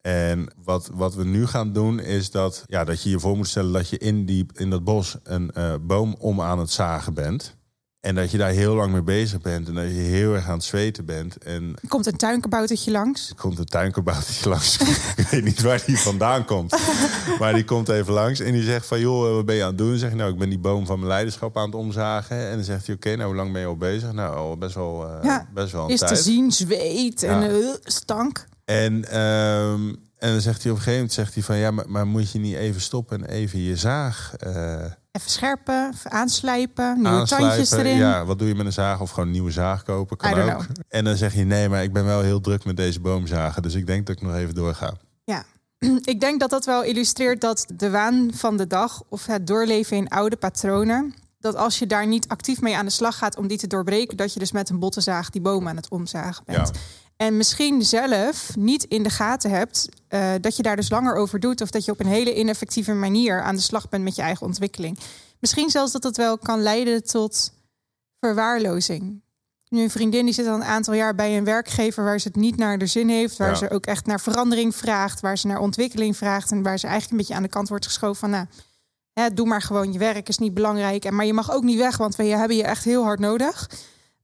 En 0.00 0.48
wat, 0.64 0.90
wat 0.92 1.14
we 1.14 1.24
nu 1.24 1.46
gaan 1.46 1.72
doen 1.72 2.00
is 2.00 2.30
dat, 2.30 2.64
ja, 2.66 2.84
dat 2.84 3.02
je 3.02 3.10
je 3.10 3.20
voor 3.20 3.36
moet 3.36 3.48
stellen 3.48 3.72
dat 3.72 3.88
je 3.88 3.98
in, 3.98 4.26
die, 4.26 4.46
in 4.54 4.70
dat 4.70 4.84
bos 4.84 5.16
een 5.22 5.50
uh, 5.58 5.74
boom 5.80 6.16
om 6.18 6.40
aan 6.40 6.58
het 6.58 6.70
zagen 6.70 7.14
bent. 7.14 7.56
En 8.04 8.14
dat 8.14 8.30
je 8.30 8.38
daar 8.38 8.50
heel 8.50 8.74
lang 8.74 8.92
mee 8.92 9.02
bezig 9.02 9.40
bent 9.40 9.68
en 9.68 9.74
dat 9.74 9.84
je 9.84 9.90
heel 9.90 10.34
erg 10.34 10.48
aan 10.48 10.54
het 10.54 10.64
zweten 10.64 11.04
bent. 11.04 11.38
En 11.38 11.74
komt 11.88 12.06
een 12.06 12.16
tuinkaboutertje 12.16 12.90
langs? 12.90 13.32
Komt 13.36 13.58
een 13.58 13.64
tuinkaboutertje 13.64 14.48
langs. 14.48 14.78
ik 15.16 15.26
weet 15.30 15.44
niet 15.44 15.62
waar 15.62 15.82
die 15.86 15.98
vandaan 15.98 16.44
komt. 16.44 16.76
maar 17.40 17.54
die 17.54 17.64
komt 17.64 17.88
even 17.88 18.12
langs 18.12 18.40
en 18.40 18.52
die 18.52 18.62
zegt 18.62 18.86
van... 18.86 19.00
joh, 19.00 19.34
wat 19.34 19.44
ben 19.44 19.54
je 19.54 19.62
aan 19.62 19.68
het 19.68 19.78
doen? 19.78 19.88
Dan 19.88 19.98
zeg 19.98 20.10
je, 20.10 20.16
nou, 20.16 20.32
ik 20.32 20.38
ben 20.38 20.48
die 20.48 20.58
boom 20.58 20.86
van 20.86 20.96
mijn 20.96 21.08
leiderschap 21.08 21.56
aan 21.56 21.66
het 21.66 21.74
omzagen. 21.74 22.48
En 22.48 22.54
dan 22.54 22.64
zegt 22.64 22.86
hij, 22.86 22.94
oké, 22.94 23.16
nou, 23.16 23.26
hoe 23.26 23.36
lang 23.36 23.52
ben 23.52 23.60
je 23.60 23.66
al 23.66 23.76
bezig? 23.76 24.12
Nou, 24.12 24.36
al 24.36 24.56
best 24.56 24.74
wel, 24.74 25.06
uh, 25.06 25.22
ja, 25.22 25.48
best 25.54 25.72
wel 25.72 25.84
een 25.84 25.90
is 25.90 25.98
tijd. 25.98 26.14
te 26.14 26.22
zien, 26.22 26.52
zweet 26.52 27.22
en 27.22 27.42
uh, 27.42 27.74
stank. 27.82 28.46
En, 28.64 29.20
um, 29.20 29.88
en 30.18 30.32
dan 30.32 30.40
zegt 30.40 30.62
hij 30.62 30.72
op 30.72 30.76
een 30.76 30.82
gegeven 30.82 30.92
moment, 30.92 31.12
zegt 31.12 31.34
hij 31.34 31.42
van... 31.42 31.56
ja, 31.56 31.70
maar, 31.70 31.84
maar 31.88 32.06
moet 32.06 32.30
je 32.30 32.38
niet 32.38 32.56
even 32.56 32.80
stoppen 32.80 33.24
en 33.24 33.30
even 33.30 33.58
je 33.60 33.76
zaag... 33.76 34.32
Uh, 34.46 34.84
Even 35.16 35.30
scherpen, 35.30 35.90
even 35.92 36.10
aanslijpen, 36.10 37.02
nieuwe 37.02 37.26
tandjes 37.26 37.70
erin. 37.70 37.96
Ja, 37.96 38.24
wat 38.24 38.38
doe 38.38 38.48
je 38.48 38.54
met 38.54 38.66
een 38.66 38.72
zaag 38.72 39.00
of 39.00 39.10
gewoon 39.10 39.26
een 39.26 39.32
nieuwe 39.32 39.50
zaag 39.50 39.82
kopen? 39.82 40.16
Kan 40.16 40.32
ook. 40.32 40.48
Know. 40.48 40.62
En 40.88 41.04
dan 41.04 41.16
zeg 41.16 41.34
je 41.34 41.44
nee, 41.44 41.68
maar 41.68 41.82
ik 41.82 41.92
ben 41.92 42.04
wel 42.04 42.20
heel 42.20 42.40
druk 42.40 42.64
met 42.64 42.76
deze 42.76 43.00
boomzagen. 43.00 43.62
Dus 43.62 43.74
ik 43.74 43.86
denk 43.86 44.06
dat 44.06 44.16
ik 44.16 44.22
nog 44.22 44.34
even 44.34 44.54
doorga. 44.54 44.92
Ja, 45.24 45.44
ik 46.12 46.20
denk 46.20 46.40
dat 46.40 46.50
dat 46.50 46.64
wel 46.64 46.82
illustreert 46.82 47.40
dat 47.40 47.64
de 47.74 47.90
waan 47.90 48.30
van 48.34 48.56
de 48.56 48.66
dag 48.66 49.02
of 49.08 49.26
het 49.26 49.46
doorleven 49.46 49.96
in 49.96 50.08
oude 50.08 50.36
patronen. 50.36 51.14
Dat 51.38 51.56
als 51.56 51.78
je 51.78 51.86
daar 51.86 52.06
niet 52.06 52.28
actief 52.28 52.60
mee 52.60 52.76
aan 52.76 52.84
de 52.84 52.90
slag 52.90 53.18
gaat 53.18 53.36
om 53.36 53.46
die 53.46 53.58
te 53.58 53.66
doorbreken, 53.66 54.16
dat 54.16 54.32
je 54.32 54.38
dus 54.38 54.52
met 54.52 54.68
een 54.68 54.78
bottenzaag 54.78 55.30
die 55.30 55.40
boom 55.40 55.68
aan 55.68 55.76
het 55.76 55.88
omzagen 55.88 56.44
bent. 56.44 56.70
Ja. 56.74 56.80
En 57.16 57.36
misschien 57.36 57.82
zelf 57.82 58.56
niet 58.56 58.84
in 58.84 59.02
de 59.02 59.10
gaten 59.10 59.50
hebt 59.50 59.88
uh, 60.08 60.32
dat 60.40 60.56
je 60.56 60.62
daar 60.62 60.76
dus 60.76 60.90
langer 60.90 61.14
over 61.14 61.40
doet. 61.40 61.60
Of 61.60 61.70
dat 61.70 61.84
je 61.84 61.92
op 61.92 62.00
een 62.00 62.06
hele 62.06 62.38
ineffectieve 62.38 62.92
manier 62.92 63.42
aan 63.42 63.54
de 63.54 63.60
slag 63.60 63.88
bent 63.88 64.04
met 64.04 64.16
je 64.16 64.22
eigen 64.22 64.46
ontwikkeling. 64.46 64.98
Misschien 65.38 65.70
zelfs 65.70 65.92
dat 65.92 66.02
het 66.02 66.16
wel 66.16 66.38
kan 66.38 66.62
leiden 66.62 67.04
tot 67.04 67.52
verwaarlozing. 68.20 69.22
Nu 69.68 69.82
een 69.82 69.90
vriendin 69.90 70.24
die 70.24 70.34
zit 70.34 70.46
al 70.46 70.54
een 70.54 70.64
aantal 70.64 70.94
jaar 70.94 71.14
bij 71.14 71.36
een 71.36 71.44
werkgever 71.44 72.04
waar 72.04 72.20
ze 72.20 72.28
het 72.28 72.36
niet 72.36 72.56
naar 72.56 72.78
de 72.78 72.86
zin 72.86 73.08
heeft. 73.08 73.36
Waar 73.36 73.56
ze 73.56 73.70
ook 73.70 73.86
echt 73.86 74.06
naar 74.06 74.20
verandering 74.20 74.76
vraagt. 74.76 75.20
Waar 75.20 75.38
ze 75.38 75.46
naar 75.46 75.58
ontwikkeling 75.58 76.16
vraagt. 76.16 76.50
En 76.50 76.62
waar 76.62 76.78
ze 76.78 76.86
eigenlijk 76.86 77.12
een 77.12 77.18
beetje 77.18 77.34
aan 77.34 77.42
de 77.42 77.54
kant 77.54 77.68
wordt 77.68 77.86
geschoven 77.86 78.16
van 78.16 78.30
nou, 78.30 78.46
hè, 79.12 79.34
doe 79.34 79.46
maar 79.46 79.62
gewoon 79.62 79.92
je 79.92 79.98
werk 79.98 80.28
is 80.28 80.38
niet 80.38 80.54
belangrijk. 80.54 81.04
En, 81.04 81.14
maar 81.14 81.26
je 81.26 81.32
mag 81.32 81.52
ook 81.52 81.62
niet 81.62 81.78
weg, 81.78 81.96
want 81.96 82.16
we 82.16 82.24
hebben 82.24 82.56
je 82.56 82.64
echt 82.64 82.84
heel 82.84 83.02
hard 83.02 83.18
nodig. 83.18 83.68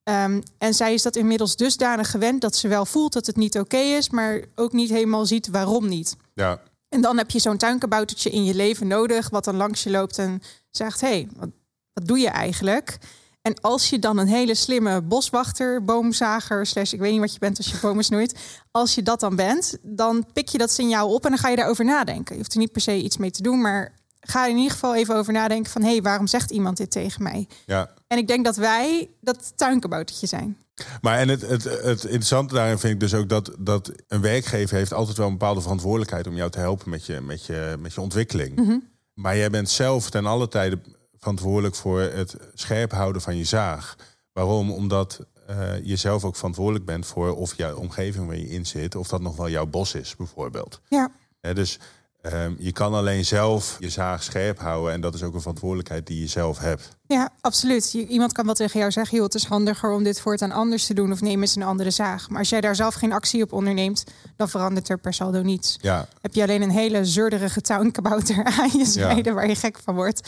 Um, 0.04 0.42
en 0.58 0.74
zij 0.74 0.94
is 0.94 1.02
dat 1.02 1.16
inmiddels 1.16 1.56
dusdanig 1.56 2.10
gewend 2.10 2.40
dat 2.40 2.56
ze 2.56 2.68
wel 2.68 2.86
voelt 2.86 3.12
dat 3.12 3.26
het 3.26 3.36
niet 3.36 3.58
oké 3.58 3.76
is, 3.76 4.10
maar 4.10 4.44
ook 4.54 4.72
niet 4.72 4.90
helemaal 4.90 5.26
ziet 5.26 5.48
waarom 5.48 5.88
niet. 5.88 6.16
Ja. 6.34 6.60
En 6.88 7.00
dan 7.00 7.16
heb 7.16 7.30
je 7.30 7.38
zo'n 7.38 7.56
tuinkaboutertje 7.56 8.30
in 8.30 8.44
je 8.44 8.54
leven 8.54 8.86
nodig, 8.86 9.30
wat 9.30 9.44
dan 9.44 9.56
langs 9.56 9.82
je 9.82 9.90
loopt 9.90 10.18
en 10.18 10.42
zegt: 10.70 11.00
Hé, 11.00 11.08
hey, 11.08 11.28
wat, 11.36 11.48
wat 11.92 12.06
doe 12.06 12.18
je 12.18 12.28
eigenlijk? 12.28 12.98
En 13.42 13.60
als 13.60 13.90
je 13.90 13.98
dan 13.98 14.18
een 14.18 14.26
hele 14.26 14.54
slimme 14.54 15.02
boswachter, 15.02 15.84
boomzager, 15.84 16.66
slash 16.66 16.92
ik 16.92 17.00
weet 17.00 17.12
niet 17.12 17.20
wat 17.20 17.32
je 17.32 17.38
bent 17.38 17.56
als 17.56 17.70
je 17.70 17.78
bomen 17.80 18.04
snoeit. 18.10 18.60
Als 18.70 18.94
je 18.94 19.02
dat 19.02 19.20
dan 19.20 19.36
bent, 19.36 19.76
dan 19.82 20.26
pik 20.32 20.48
je 20.48 20.58
dat 20.58 20.70
signaal 20.70 21.14
op 21.14 21.24
en 21.24 21.30
dan 21.30 21.38
ga 21.38 21.48
je 21.48 21.56
daarover 21.56 21.84
nadenken. 21.84 22.34
Je 22.34 22.40
hoeft 22.40 22.52
er 22.52 22.58
niet 22.58 22.72
per 22.72 22.80
se 22.80 23.02
iets 23.02 23.16
mee 23.16 23.30
te 23.30 23.42
doen, 23.42 23.60
maar 23.60 23.94
ga 24.20 24.46
in 24.46 24.56
ieder 24.56 24.72
geval 24.72 24.94
even 24.94 25.16
over 25.16 25.32
nadenken 25.32 25.72
van... 25.72 25.82
hé, 25.82 25.90
hey, 25.90 26.02
waarom 26.02 26.26
zegt 26.26 26.50
iemand 26.50 26.76
dit 26.76 26.90
tegen 26.90 27.22
mij? 27.22 27.48
Ja. 27.66 27.90
En 28.06 28.18
ik 28.18 28.26
denk 28.28 28.44
dat 28.44 28.56
wij 28.56 29.10
dat 29.20 29.52
tuinkaboutertje 29.56 30.26
zijn. 30.26 30.56
Maar 31.00 31.18
en 31.18 31.28
het, 31.28 31.40
het, 31.40 31.64
het 31.64 32.04
interessante 32.04 32.54
daarin 32.54 32.78
vind 32.78 32.92
ik 32.92 33.00
dus 33.00 33.14
ook 33.14 33.28
dat, 33.28 33.50
dat 33.58 33.92
een 34.08 34.20
werkgever 34.20 34.76
heeft 34.76 34.92
altijd 34.92 35.16
wel 35.16 35.26
een 35.26 35.38
bepaalde 35.38 35.60
verantwoordelijkheid 35.60 36.26
om 36.26 36.36
jou 36.36 36.50
te 36.50 36.58
helpen 36.58 36.90
met 36.90 37.06
je, 37.06 37.20
met 37.20 37.46
je, 37.46 37.76
met 37.78 37.94
je 37.94 38.00
ontwikkeling. 38.00 38.56
Mhm. 38.56 38.78
Maar 39.14 39.36
jij 39.36 39.50
bent 39.50 39.70
zelf 39.70 40.10
ten 40.10 40.26
alle 40.26 40.48
tijde 40.48 40.78
verantwoordelijk 41.18 41.74
voor 41.74 42.00
het 42.00 42.36
scherp 42.54 42.92
houden 42.92 43.22
van 43.22 43.36
je 43.36 43.44
zaag. 43.44 43.96
Waarom? 44.32 44.72
Omdat 44.72 45.26
uh, 45.50 45.84
je 45.84 45.96
zelf 45.96 46.24
ook 46.24 46.36
verantwoordelijk 46.36 46.84
bent 46.84 47.06
voor 47.06 47.36
of 47.36 47.56
jouw 47.56 47.76
omgeving 47.76 48.26
waar 48.26 48.36
je 48.36 48.48
in 48.48 48.66
zit, 48.66 48.94
of 48.94 49.08
dat 49.08 49.20
nog 49.20 49.36
wel 49.36 49.48
jouw 49.48 49.66
bos 49.66 49.94
is, 49.94 50.16
bijvoorbeeld. 50.16 50.80
Ja. 50.88 51.10
dus 51.40 51.78
Um, 52.22 52.56
je 52.58 52.72
kan 52.72 52.94
alleen 52.94 53.24
zelf 53.24 53.76
je 53.78 53.90
zaag 53.90 54.22
scherp 54.22 54.58
houden. 54.58 54.92
En 54.92 55.00
dat 55.00 55.14
is 55.14 55.22
ook 55.22 55.34
een 55.34 55.40
verantwoordelijkheid 55.40 56.06
die 56.06 56.20
je 56.20 56.26
zelf 56.26 56.58
hebt. 56.58 56.88
Ja, 57.06 57.30
absoluut. 57.40 57.92
iemand 57.92 58.32
kan 58.32 58.44
wel 58.44 58.54
tegen 58.54 58.78
jou 58.78 58.92
zeggen: 58.92 59.16
joh, 59.16 59.24
het 59.24 59.34
is 59.34 59.44
handiger 59.44 59.92
om 59.92 60.02
dit 60.02 60.20
voortaan 60.20 60.52
anders 60.52 60.86
te 60.86 60.94
doen. 60.94 61.12
Of 61.12 61.20
neem 61.20 61.40
eens 61.40 61.56
een 61.56 61.62
andere 61.62 61.90
zaag. 61.90 62.28
Maar 62.28 62.38
als 62.38 62.48
jij 62.48 62.60
daar 62.60 62.74
zelf 62.74 62.94
geen 62.94 63.12
actie 63.12 63.42
op 63.42 63.52
onderneemt, 63.52 64.04
dan 64.36 64.48
verandert 64.48 64.88
er 64.88 64.98
per 64.98 65.14
saldo 65.14 65.42
niets. 65.42 65.76
Ja. 65.80 66.08
Heb 66.20 66.34
je 66.34 66.42
alleen 66.42 66.62
een 66.62 66.70
hele 66.70 67.04
zeurderige 67.04 67.60
tuinkabouter 67.60 68.44
aan 68.60 68.78
je 68.78 68.84
zijde 68.84 69.32
waar 69.32 69.48
je 69.48 69.54
gek 69.54 69.78
van 69.84 69.94
wordt. 69.94 70.22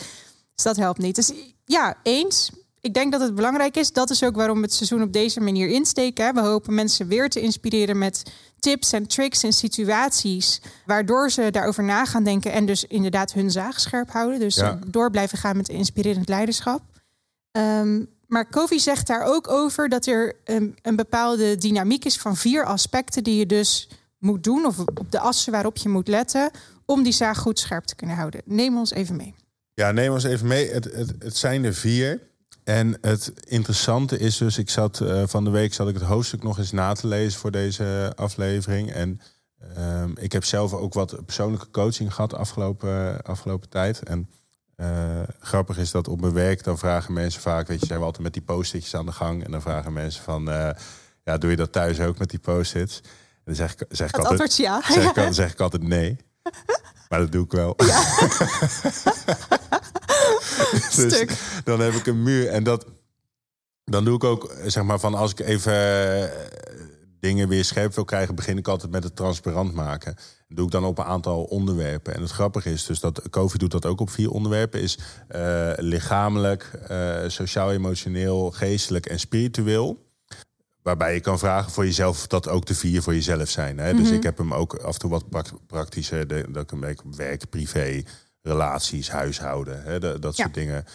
Dus 0.55 0.63
dat 0.63 0.75
helpt 0.75 0.99
niet. 0.99 1.15
Dus 1.15 1.31
ja, 1.65 1.95
eens 2.03 2.51
ik 2.83 2.93
denk 2.93 3.11
dat 3.11 3.21
het 3.21 3.35
belangrijk 3.35 3.77
is. 3.77 3.91
Dat 3.91 4.09
is 4.09 4.23
ook 4.23 4.35
waarom 4.35 4.57
we 4.57 4.63
het 4.63 4.73
seizoen 4.73 5.01
op 5.01 5.13
deze 5.13 5.39
manier 5.39 5.67
insteken. 5.67 6.33
We 6.33 6.41
hopen 6.41 6.73
mensen 6.73 7.07
weer 7.07 7.29
te 7.29 7.41
inspireren 7.41 7.97
met 7.97 8.23
tips 8.59 8.93
en 8.93 9.07
tricks 9.07 9.43
en 9.43 9.53
situaties. 9.53 10.61
Waardoor 10.85 11.31
ze 11.31 11.51
daarover 11.51 11.83
na 11.83 12.05
gaan 12.05 12.23
denken 12.23 12.51
en 12.51 12.65
dus 12.65 12.85
inderdaad 12.85 13.33
hun 13.33 13.51
zaag 13.51 13.79
scherp 13.79 14.11
houden. 14.11 14.39
Dus 14.39 14.55
ja. 14.55 14.79
door 14.87 15.11
blijven 15.11 15.37
gaan 15.37 15.57
met 15.57 15.69
inspirerend 15.69 16.29
leiderschap. 16.29 16.81
Um, 17.51 18.09
maar 18.27 18.45
Kofi 18.45 18.79
zegt 18.79 19.07
daar 19.07 19.23
ook 19.23 19.47
over 19.47 19.89
dat 19.89 20.05
er 20.05 20.35
een, 20.43 20.77
een, 20.81 20.95
bepaalde 20.95 21.55
dynamiek 21.55 22.05
is 22.05 22.17
van 22.17 22.37
vier 22.37 22.65
aspecten 22.65 23.23
die 23.23 23.37
je 23.37 23.45
dus 23.45 23.89
moet 24.17 24.43
doen. 24.43 24.65
Of 24.65 24.79
op 24.79 25.11
de 25.11 25.19
assen 25.19 25.51
waarop 25.51 25.77
je 25.77 25.89
moet 25.89 26.07
letten. 26.07 26.51
Om 26.85 27.03
die 27.03 27.13
zaag 27.13 27.37
goed 27.37 27.59
scherp 27.59 27.85
te 27.85 27.95
kunnen 27.95 28.15
houden. 28.15 28.41
Neem 28.45 28.77
ons 28.77 28.91
even 28.91 29.15
mee. 29.15 29.35
Ja, 29.73 29.91
neem 29.91 30.11
ons 30.11 30.23
even 30.23 30.47
mee. 30.47 30.71
Het, 30.71 30.83
het, 30.83 31.13
het 31.19 31.37
zijn 31.37 31.63
er 31.63 31.73
vier. 31.73 32.31
En 32.63 32.97
het 33.01 33.33
interessante 33.47 34.19
is 34.19 34.37
dus, 34.37 34.57
ik 34.57 34.69
zat 34.69 34.99
uh, 34.99 35.23
van 35.25 35.43
de 35.43 35.49
week 35.49 35.73
zat 35.73 35.87
ik 35.87 35.93
het 35.93 36.03
hoofdstuk 36.03 36.43
nog 36.43 36.57
eens 36.57 36.71
na 36.71 36.93
te 36.93 37.07
lezen 37.07 37.39
voor 37.39 37.51
deze 37.51 38.13
aflevering. 38.15 38.91
En 38.91 39.21
uh, 39.77 40.03
ik 40.15 40.31
heb 40.31 40.43
zelf 40.43 40.73
ook 40.73 40.93
wat 40.93 41.25
persoonlijke 41.25 41.69
coaching 41.69 42.13
gehad 42.13 42.33
afgelopen, 42.33 43.21
afgelopen 43.21 43.69
tijd. 43.69 44.03
En 44.03 44.29
uh, 44.77 44.87
grappig 45.39 45.77
is 45.77 45.91
dat 45.91 46.07
op 46.07 46.21
mijn 46.21 46.33
werk, 46.33 46.63
dan 46.63 46.77
vragen 46.77 47.13
mensen 47.13 47.41
vaak, 47.41 47.67
weet 47.67 47.79
je, 47.79 47.85
zijn 47.85 47.99
we 47.99 48.05
altijd 48.05 48.23
met 48.23 48.33
die 48.33 48.41
post-itjes 48.41 48.95
aan 48.95 49.05
de 49.05 49.11
gang. 49.11 49.45
En 49.45 49.51
dan 49.51 49.61
vragen 49.61 49.93
mensen 49.93 50.23
van, 50.23 50.49
uh, 50.49 50.69
ja, 51.23 51.37
doe 51.37 51.49
je 51.49 51.55
dat 51.55 51.71
thuis 51.71 51.99
ook 51.99 52.17
met 52.17 52.29
die 52.29 52.39
post-its? 52.39 53.01
En 53.03 53.41
dan 53.43 53.55
zeg 53.55 53.73
ik, 53.73 53.85
zeg 53.89 54.09
ik 54.09 54.15
het 54.15 54.25
altijd, 54.25 54.57
ja. 54.57 54.81
Zeg 54.87 55.15
ik, 55.15 55.33
zeg 55.33 55.51
ik 55.51 55.59
altijd 55.59 55.83
nee. 55.83 56.17
Maar 57.09 57.19
dat 57.19 57.31
doe 57.31 57.45
ik 57.45 57.51
wel. 57.51 57.73
Ja. 57.77 58.03
dus 60.95 61.25
dan 61.63 61.79
heb 61.79 61.93
ik 61.93 62.05
een 62.05 62.23
muur. 62.23 62.47
En 62.47 62.63
dat, 62.63 62.85
dan 63.83 64.05
doe 64.05 64.15
ik 64.15 64.23
ook, 64.23 64.55
zeg 64.65 64.83
maar, 64.83 64.99
van 64.99 65.13
als 65.13 65.31
ik 65.31 65.39
even 65.39 65.73
eh, 65.73 66.29
dingen 67.19 67.47
weer 67.47 67.65
scherp 67.65 67.95
wil 67.95 68.05
krijgen, 68.05 68.35
begin 68.35 68.57
ik 68.57 68.67
altijd 68.67 68.91
met 68.91 69.03
het 69.03 69.15
transparant 69.15 69.73
maken. 69.73 70.15
Dat 70.47 70.57
doe 70.57 70.65
ik 70.65 70.71
dan 70.71 70.85
op 70.85 70.97
een 70.97 71.05
aantal 71.05 71.43
onderwerpen. 71.43 72.13
En 72.13 72.21
het 72.21 72.31
grappige 72.31 72.71
is 72.71 72.85
dus 72.85 72.99
dat 72.99 73.29
COVID 73.29 73.59
doet 73.59 73.71
dat 73.71 73.85
ook 73.85 73.99
op 73.99 74.09
vier 74.09 74.29
onderwerpen: 74.29 74.81
is 74.81 74.99
uh, 75.35 75.71
lichamelijk, 75.75 76.71
uh, 76.91 77.17
sociaal-emotioneel, 77.27 78.51
geestelijk 78.51 79.05
en 79.05 79.19
spiritueel. 79.19 80.11
Waarbij 80.81 81.13
je 81.13 81.19
kan 81.19 81.39
vragen 81.39 81.71
voor 81.71 81.85
jezelf 81.85 82.27
dat 82.27 82.47
ook 82.47 82.65
de 82.65 82.75
vier 82.75 83.01
voor 83.01 83.13
jezelf 83.13 83.49
zijn. 83.49 83.77
Hè? 83.77 83.93
Dus 83.93 84.07
mhm. 84.07 84.15
ik 84.15 84.23
heb 84.23 84.37
hem 84.37 84.53
ook 84.53 84.75
af 84.75 84.93
en 84.93 84.99
toe 84.99 85.09
wat 85.09 85.25
praktische, 85.67 86.25
dat 86.49 86.63
ik 86.63 86.71
een 86.71 86.79
beetje 86.79 87.03
werk, 87.15 87.49
privé, 87.49 88.03
relaties, 88.43 89.09
huishouden, 89.09 89.83
hè, 89.83 89.99
dat, 89.99 90.21
dat 90.21 90.35
soort 90.35 90.53
dingen. 90.53 90.85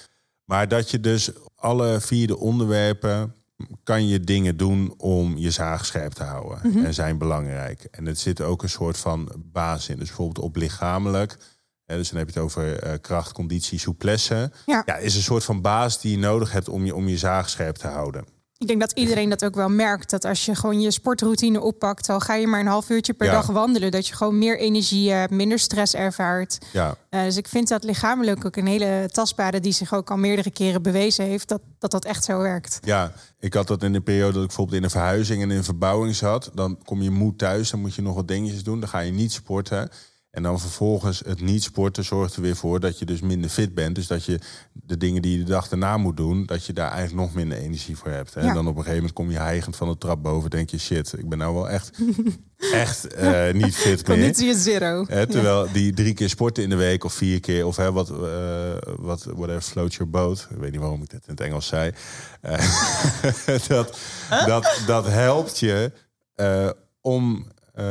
Maar 0.45 0.69
dat 0.69 0.91
je 0.91 1.01
dus 1.01 1.31
alle 1.57 2.01
vier 2.01 2.27
de 2.27 2.39
onderwerpen 2.39 3.35
kan 3.83 4.07
je 4.07 4.21
dingen 4.21 4.57
doen 4.57 4.95
om 4.97 5.37
je 5.37 5.51
zaag 5.51 5.87
scherp 5.87 6.13
te 6.13 6.23
houden. 6.23 6.61
Mhm. 6.63 6.85
En 6.85 6.95
zijn 6.95 7.19
belangrijk. 7.19 7.85
En 7.91 8.07
het 8.07 8.19
zit 8.19 8.41
ook 8.41 8.63
een 8.63 8.69
soort 8.69 8.99
van 8.99 9.33
basis 9.37 9.89
in. 9.89 9.99
Dus 9.99 10.07
bijvoorbeeld 10.07 10.45
op 10.45 10.57
lichamelijk. 10.57 11.37
Hè, 11.85 11.97
dus 11.97 12.09
dan 12.09 12.19
heb 12.19 12.29
je 12.29 12.35
het 12.35 12.43
over 12.43 12.87
uh, 12.87 12.93
kracht, 13.01 13.33
conditie, 13.33 13.79
souplesse. 13.79 14.53
Ja. 14.67 14.83
ja, 14.87 14.97
is 14.97 15.15
een 15.15 15.23
soort 15.23 15.45
van 15.45 15.61
basis 15.61 16.01
die 16.01 16.11
je 16.11 16.19
nodig 16.19 16.53
hebt 16.53 16.69
om 16.69 16.85
je, 16.85 16.95
om 16.95 17.09
je 17.09 17.19
zaag 17.19 17.51
scherp 17.51 17.77
te 17.77 17.87
houden. 17.87 18.25
Ik 18.59 18.67
denk 18.67 18.81
dat 18.81 18.93
iedereen 18.93 19.29
dat 19.29 19.45
ook 19.45 19.55
wel 19.55 19.69
merkt. 19.69 20.11
Dat 20.11 20.25
als 20.25 20.45
je 20.45 20.55
gewoon 20.55 20.81
je 20.81 20.91
sportroutine 20.91 21.61
oppakt, 21.61 22.09
al 22.09 22.21
ga 22.21 22.35
je 22.35 22.47
maar 22.47 22.61
een 22.61 22.67
half 22.67 22.91
uurtje 22.91 23.13
per 23.13 23.27
Ja. 23.27 23.33
dag 23.33 23.47
wandelen, 23.47 23.91
dat 23.91 24.07
je 24.07 24.15
gewoon 24.15 24.39
meer 24.39 24.59
energie 24.59 25.11
hebt, 25.11 25.33
minder 25.33 25.59
stress 25.59 25.95
ervaart. 25.95 26.59
Ja, 26.73 26.97
Eh, 27.11 27.23
dus 27.23 27.37
ik 27.37 27.49
vind 27.49 27.69
dat 27.69 27.85
lichamelijk 27.85 28.45
ook 28.45 28.57
een 28.57 28.67
hele 28.67 29.09
tastbare 29.13 29.61
die 29.61 29.73
zich 29.73 29.95
ook 29.95 30.11
al 30.11 30.17
meerdere 30.17 30.51
keren 30.51 30.83
bewezen 30.83 31.25
heeft, 31.25 31.49
dat 31.49 31.61
dat, 31.79 31.91
dat 31.91 32.05
echt 32.05 32.25
zo 32.25 32.39
werkt. 32.39 32.79
ja, 32.85 33.13
ik 33.41 33.55
had 33.55 33.67
dat 33.67 33.83
in 33.83 33.93
de 33.93 34.01
periode 34.01 34.33
dat 34.33 34.41
ik 34.43 34.47
bijvoorbeeld 34.47 34.77
in 34.77 34.85
een 34.85 34.91
verhuizing 34.91 35.43
en 35.43 35.51
in 35.51 35.57
een 35.57 35.65
verbouwing 35.65 36.15
zat. 36.17 36.51
Dan 36.55 36.79
kom 36.85 37.03
je 37.03 37.11
moe 37.11 37.37
thuis, 37.37 37.71
dan 37.71 37.81
moet 37.81 37.95
je 37.95 38.03
nog 38.03 38.15
wat 38.15 38.29
dingetjes 38.29 38.63
doen. 38.63 38.81
Dan 38.81 38.89
ga 38.89 38.99
je 38.99 39.13
niet 39.13 39.33
sporten. 39.33 39.91
En 40.39 40.45
dan 40.45 40.61
vervolgens 40.61 41.23
het 41.27 41.41
niet 41.41 41.63
sporten 41.63 42.05
zorgt 42.05 42.37
er 42.37 42.43
weer 42.43 42.57
voor 42.57 42.81
dat 42.81 42.99
je 42.99 43.05
dus 43.05 43.21
minder 43.21 43.51
fit 43.51 43.75
bent. 43.75 43.95
Dus 43.95 44.07
dat 44.07 44.25
je 44.25 44.39
de 44.73 44.97
dingen 44.97 45.23
die 45.23 45.39
je 45.39 45.45
de 45.45 45.51
dag 45.51 45.69
daarna 45.69 45.97
moet 45.97 46.17
doen, 46.17 46.47
dat 46.47 46.65
je 46.65 46.73
daar 46.73 46.91
eigenlijk 46.91 47.27
nog 47.27 47.35
minder 47.35 47.59
energie 47.59 47.97
voor 47.97 48.11
hebt. 48.11 48.35
Hè? 48.35 48.41
Ja. 48.41 48.49
En 48.49 48.55
dan 48.55 48.67
op 48.67 48.77
een 48.77 48.83
gegeven 48.83 48.97
moment 48.97 49.13
kom 49.13 49.31
je 49.31 49.39
hijgend 49.39 49.77
van 49.77 49.89
de 49.89 49.99
trap 49.99 50.23
boven. 50.23 50.51
Denk 50.51 50.71
je, 50.71 50.79
shit, 50.79 51.13
ik 51.19 51.29
ben 51.29 51.39
nou 51.39 51.55
wel 51.55 51.69
echt, 51.69 51.91
echt 52.73 53.07
eh, 53.07 53.53
niet 53.53 53.75
fit 53.75 54.07
meer. 54.07 54.17
Conditie 54.17 54.49
is 54.49 54.63
zero. 54.63 55.05
Hè, 55.09 55.27
terwijl 55.27 55.73
die 55.73 55.93
drie 55.93 56.15
keer 56.15 56.29
sporten 56.29 56.63
in 56.63 56.71
de 56.71 56.77
week 56.77 57.05
of 57.05 57.13
vier 57.13 57.41
keer 57.41 57.67
of 57.67 57.77
hè, 57.77 57.93
wat, 57.93 58.11
eh 58.11 58.77
wat 58.99 59.25
whatever 59.25 59.63
float 59.63 59.95
your 59.95 60.11
boat. 60.11 60.47
Ik 60.51 60.57
weet 60.57 60.71
niet 60.71 60.81
waarom 60.81 61.03
ik 61.03 61.11
dit 61.11 61.27
in 61.27 61.33
het 61.33 61.41
Engels 61.41 61.67
zei. 61.67 61.93
Eh, 62.41 62.59
dat, 63.69 63.99
dat, 64.47 64.83
dat 64.87 65.07
helpt 65.07 65.59
je 65.59 65.93
om 67.01 67.47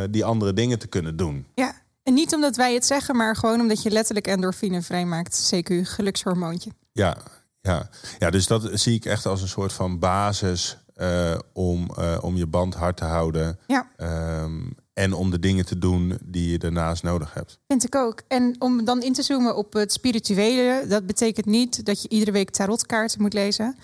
die 0.10 0.26
andere 0.26 0.54
dingen 0.54 0.80
te 0.80 0.88
kunnen 0.88 1.18
doen. 1.18 1.46
Ja. 1.56 1.86
En 2.08 2.14
niet 2.14 2.34
omdat 2.34 2.56
wij 2.56 2.74
het 2.74 2.86
zeggen, 2.86 3.16
maar 3.16 3.36
gewoon 3.36 3.60
omdat 3.60 3.84
je 3.84 3.92
letterlijk 3.92 4.28
endorfine 4.28 4.82
vrijmaakt. 4.82 5.54
CQ, 5.56 5.74
gelukshormoontje. 5.82 6.72
Ja, 6.92 7.18
ja. 7.62 7.90
ja, 8.20 8.30
dus 8.30 8.48
dat 8.48 8.70
zie 8.74 8.96
ik 8.96 9.06
echt 9.06 9.26
als 9.26 9.42
een 9.42 9.48
soort 9.48 9.74
van 9.74 10.00
basis 10.00 10.78
eh, 10.94 11.38
om, 11.54 11.92
eh, 11.98 12.18
om 12.22 12.36
je 12.36 12.48
band 12.48 12.76
hard 12.76 12.98
te 12.98 13.04
houden. 13.04 13.60
Ja. 13.68 13.88
Ehm, 13.98 14.70
en 14.94 15.14
om 15.14 15.32
de 15.32 15.40
dingen 15.40 15.66
te 15.66 15.78
doen 15.78 16.18
die 16.24 16.52
je 16.52 16.58
daarnaast 16.58 17.04
nodig 17.04 17.34
hebt. 17.34 17.60
Vind 17.68 17.84
ik 17.84 17.96
ook. 17.96 18.22
En 18.28 18.56
om 18.60 18.86
dan 18.86 19.02
in 19.02 19.14
te 19.14 19.24
zoomen 19.24 19.56
op 19.56 19.74
het 19.74 19.94
spirituele, 19.94 20.88
dat 20.88 21.06
betekent 21.06 21.46
niet 21.46 21.86
dat 21.86 22.02
je 22.02 22.10
iedere 22.10 22.32
week 22.32 22.50
tarotkaarten 22.50 23.22
moet 23.22 23.34
lezen. 23.34 23.78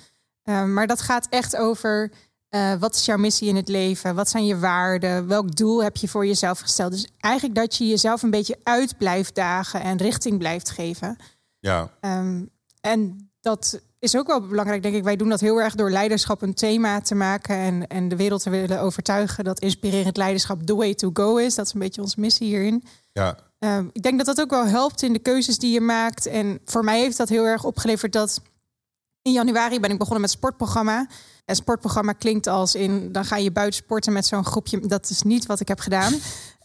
Uh, 0.44 0.66
maar 0.66 0.88
dat 0.88 1.02
gaat 1.02 1.28
echt 1.30 1.56
over 1.56 2.12
uh, 2.56 2.74
wat 2.80 2.96
is 2.96 3.06
jouw 3.06 3.18
missie 3.18 3.48
in 3.48 3.56
het 3.56 3.68
leven? 3.68 4.16
Wat 4.16 4.30
zijn 4.30 4.46
je 4.46 4.60
waarden? 4.60 5.28
Welk 5.28 5.56
doel 5.56 5.84
heb 5.84 5.98
je 5.98 6.08
voor 6.08 6.26
jezelf 6.26 6.60
gesteld? 6.60 6.92
Dus 6.92 7.08
eigenlijk 7.20 7.56
dat 7.56 7.76
je 7.76 7.88
jezelf 7.88 8.22
een 8.22 8.30
beetje 8.30 8.60
uit 8.64 8.98
blijft 8.98 9.36
dagen 9.36 9.82
en 9.82 9.98
richting 9.98 10.38
blijft 10.38 10.70
geven. 10.70 11.18
Ja. 11.60 11.90
Um, 12.02 12.50
en 12.82 13.30
dat 13.42 13.80
is 14.00 14.18
ook 14.18 14.28
wel 14.28 14.48
belangrijk, 14.48 14.84
denk 14.84 14.96
ik. 14.96 15.04
Wij 15.04 15.16
doen 15.16 15.30
dat 15.30 15.40
heel 15.40 15.62
erg 15.62 15.76
door 15.76 15.92
leiderschap 15.92 16.42
een 16.42 16.54
thema 16.54 17.02
te 17.02 17.16
maken 17.16 17.56
en, 17.56 17.88
en 17.88 18.08
de 18.08 18.16
wereld 18.16 18.44
te 18.44 18.50
willen 18.50 18.82
overtuigen 18.82 19.44
dat 19.44 19.60
inspirerend 19.60 20.18
leiderschap 20.18 20.64
the 20.64 20.76
way 20.76 20.94
to 20.94 21.10
go 21.14 21.38
is. 21.38 21.56
Dat 21.56 21.66
is 21.66 21.74
een 21.74 21.80
beetje 21.80 22.02
onze 22.02 22.20
missie 22.20 22.48
hierin. 22.48 22.84
Ja. 23.12 23.38
Um, 23.60 23.90
ik 23.94 24.04
denk 24.04 24.18
dat 24.18 24.26
dat 24.26 24.42
ook 24.42 24.50
wel 24.50 24.66
helpt 24.66 25.02
in 25.02 25.14
de 25.14 25.20
keuzes 25.20 25.58
die 25.58 25.74
je 25.74 25.82
maakt. 25.82 26.26
En 26.26 26.60
voor 26.66 26.84
mij 26.84 27.00
heeft 27.00 27.18
dat 27.18 27.30
heel 27.30 27.46
erg 27.46 27.64
opgeleverd 27.64 28.14
dat 28.14 28.42
in 29.22 29.32
januari 29.32 29.80
ben 29.80 29.92
ik 29.92 29.98
begonnen 29.98 30.22
met 30.22 30.32
sportprogramma. 30.32 31.08
En 31.46 31.56
sportprogramma 31.56 32.14
klinkt 32.14 32.48
als 32.48 32.76
in 32.76 33.12
dan 33.12 33.26
ga 33.26 33.38
je 33.38 33.52
buiten 33.52 33.84
sporten 33.84 34.14
met 34.14 34.26
zo'n 34.26 34.46
groepje. 34.46 34.80
Dat 34.80 35.10
is 35.10 35.22
niet 35.22 35.46
wat 35.46 35.60
ik 35.60 35.68
heb 35.68 35.80
gedaan. 35.80 36.14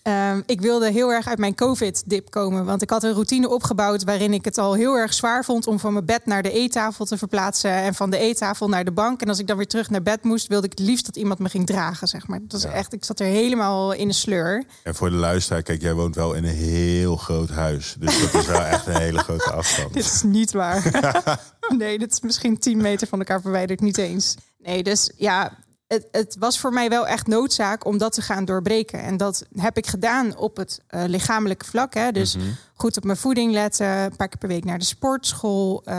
Um, 0.03 0.43
ik 0.55 0.61
wilde 0.61 0.91
heel 0.91 1.13
erg 1.13 1.27
uit 1.29 1.39
mijn 1.39 1.55
COVID-dip 1.55 2.31
komen. 2.31 2.65
Want 2.65 2.83
ik 2.83 2.91
had 2.91 3.03
een 3.03 3.13
routine 3.13 3.49
opgebouwd 3.49 4.05
waarin 4.05 4.33
ik 4.33 4.45
het 4.45 4.59
al 4.59 4.75
heel 4.75 4.95
erg 4.95 5.15
zwaar 5.15 5.45
vond 5.45 5.67
om 5.67 5.79
van 5.79 5.93
mijn 5.93 6.05
bed 6.05 6.27
naar 6.27 6.43
de 6.43 6.51
eettafel 6.51 7.05
te 7.05 7.19
verplaatsen. 7.19 7.71
En 7.71 7.95
van 7.95 8.11
de 8.11 8.19
eettafel 8.19 8.69
naar 8.69 8.85
de 8.85 8.93
bank. 8.93 9.21
En 9.21 9.29
als 9.29 9.39
ik 9.39 9.47
dan 9.47 9.57
weer 9.57 9.67
terug 9.67 9.91
naar 9.91 10.03
bed 10.03 10.23
moest, 10.23 10.47
wilde 10.47 10.67
ik 10.67 10.79
het 10.79 10.87
liefst 10.87 11.07
dat 11.07 11.17
iemand 11.17 11.39
me 11.39 11.49
ging 11.49 11.67
dragen. 11.67 12.09
Zeg 12.09 12.27
maar. 12.27 12.41
Dat 12.43 12.59
is 12.59 12.63
ja. 12.63 12.71
echt, 12.71 12.93
ik 12.93 13.05
zat 13.05 13.21
er 13.21 13.27
helemaal 13.27 13.93
in 13.93 14.09
de 14.09 14.15
sleur. 14.15 14.65
En 14.83 14.95
voor 14.95 15.11
de 15.11 15.17
luisteraar, 15.17 15.63
kijk, 15.63 15.81
jij 15.81 15.95
woont 15.95 16.15
wel 16.15 16.35
in 16.35 16.45
een 16.45 16.55
heel 16.55 17.17
groot 17.17 17.51
huis. 17.51 17.97
Dus 17.99 18.21
dat 18.21 18.43
is 18.43 18.47
wel 18.47 18.63
echt 18.63 18.87
een 18.87 19.01
hele 19.01 19.19
grote 19.19 19.53
afstand. 19.53 19.95
dit 19.95 20.05
is 20.05 20.23
niet 20.23 20.53
waar. 20.53 20.91
nee, 21.79 21.99
dit 21.99 22.13
is 22.13 22.21
misschien 22.21 22.59
10 22.59 22.77
meter 22.77 23.07
van 23.07 23.19
elkaar 23.19 23.41
verwijderd, 23.41 23.81
niet 23.81 23.99
eens. 23.99 24.37
Nee, 24.69 24.83
dus 24.83 25.11
ja, 25.17 25.53
het, 25.87 26.09
het, 26.11 26.37
was 26.39 26.61
voor 26.61 26.73
mij 26.73 26.89
wel 26.89 27.07
echt 27.07 27.27
noodzaak 27.27 27.85
om 27.85 27.99
dat 27.99 28.13
te 28.13 28.23
gaan 28.23 28.45
doorbreken. 28.45 29.03
En 29.03 29.17
dat 29.17 29.47
heb 29.57 29.77
ik 29.77 29.87
gedaan 29.87 30.37
op 30.37 30.57
het 30.57 30.81
uh, 30.91 31.05
lichamelijke 31.07 31.65
vlak. 31.65 31.95
Hè. 31.95 32.13
Dus 32.13 32.37
mm 32.37 32.43
-hmm. 32.43 32.57
goed 32.75 32.97
op 32.97 33.05
mijn 33.05 33.17
voeding 33.17 33.53
letten, 33.53 33.87
een 33.87 34.17
paar 34.17 34.29
keer 34.29 34.39
per 34.39 34.49
week 34.49 34.65
naar 34.65 34.79
de 34.79 34.85
sportschool. 34.85 35.83
Uh, 35.85 35.95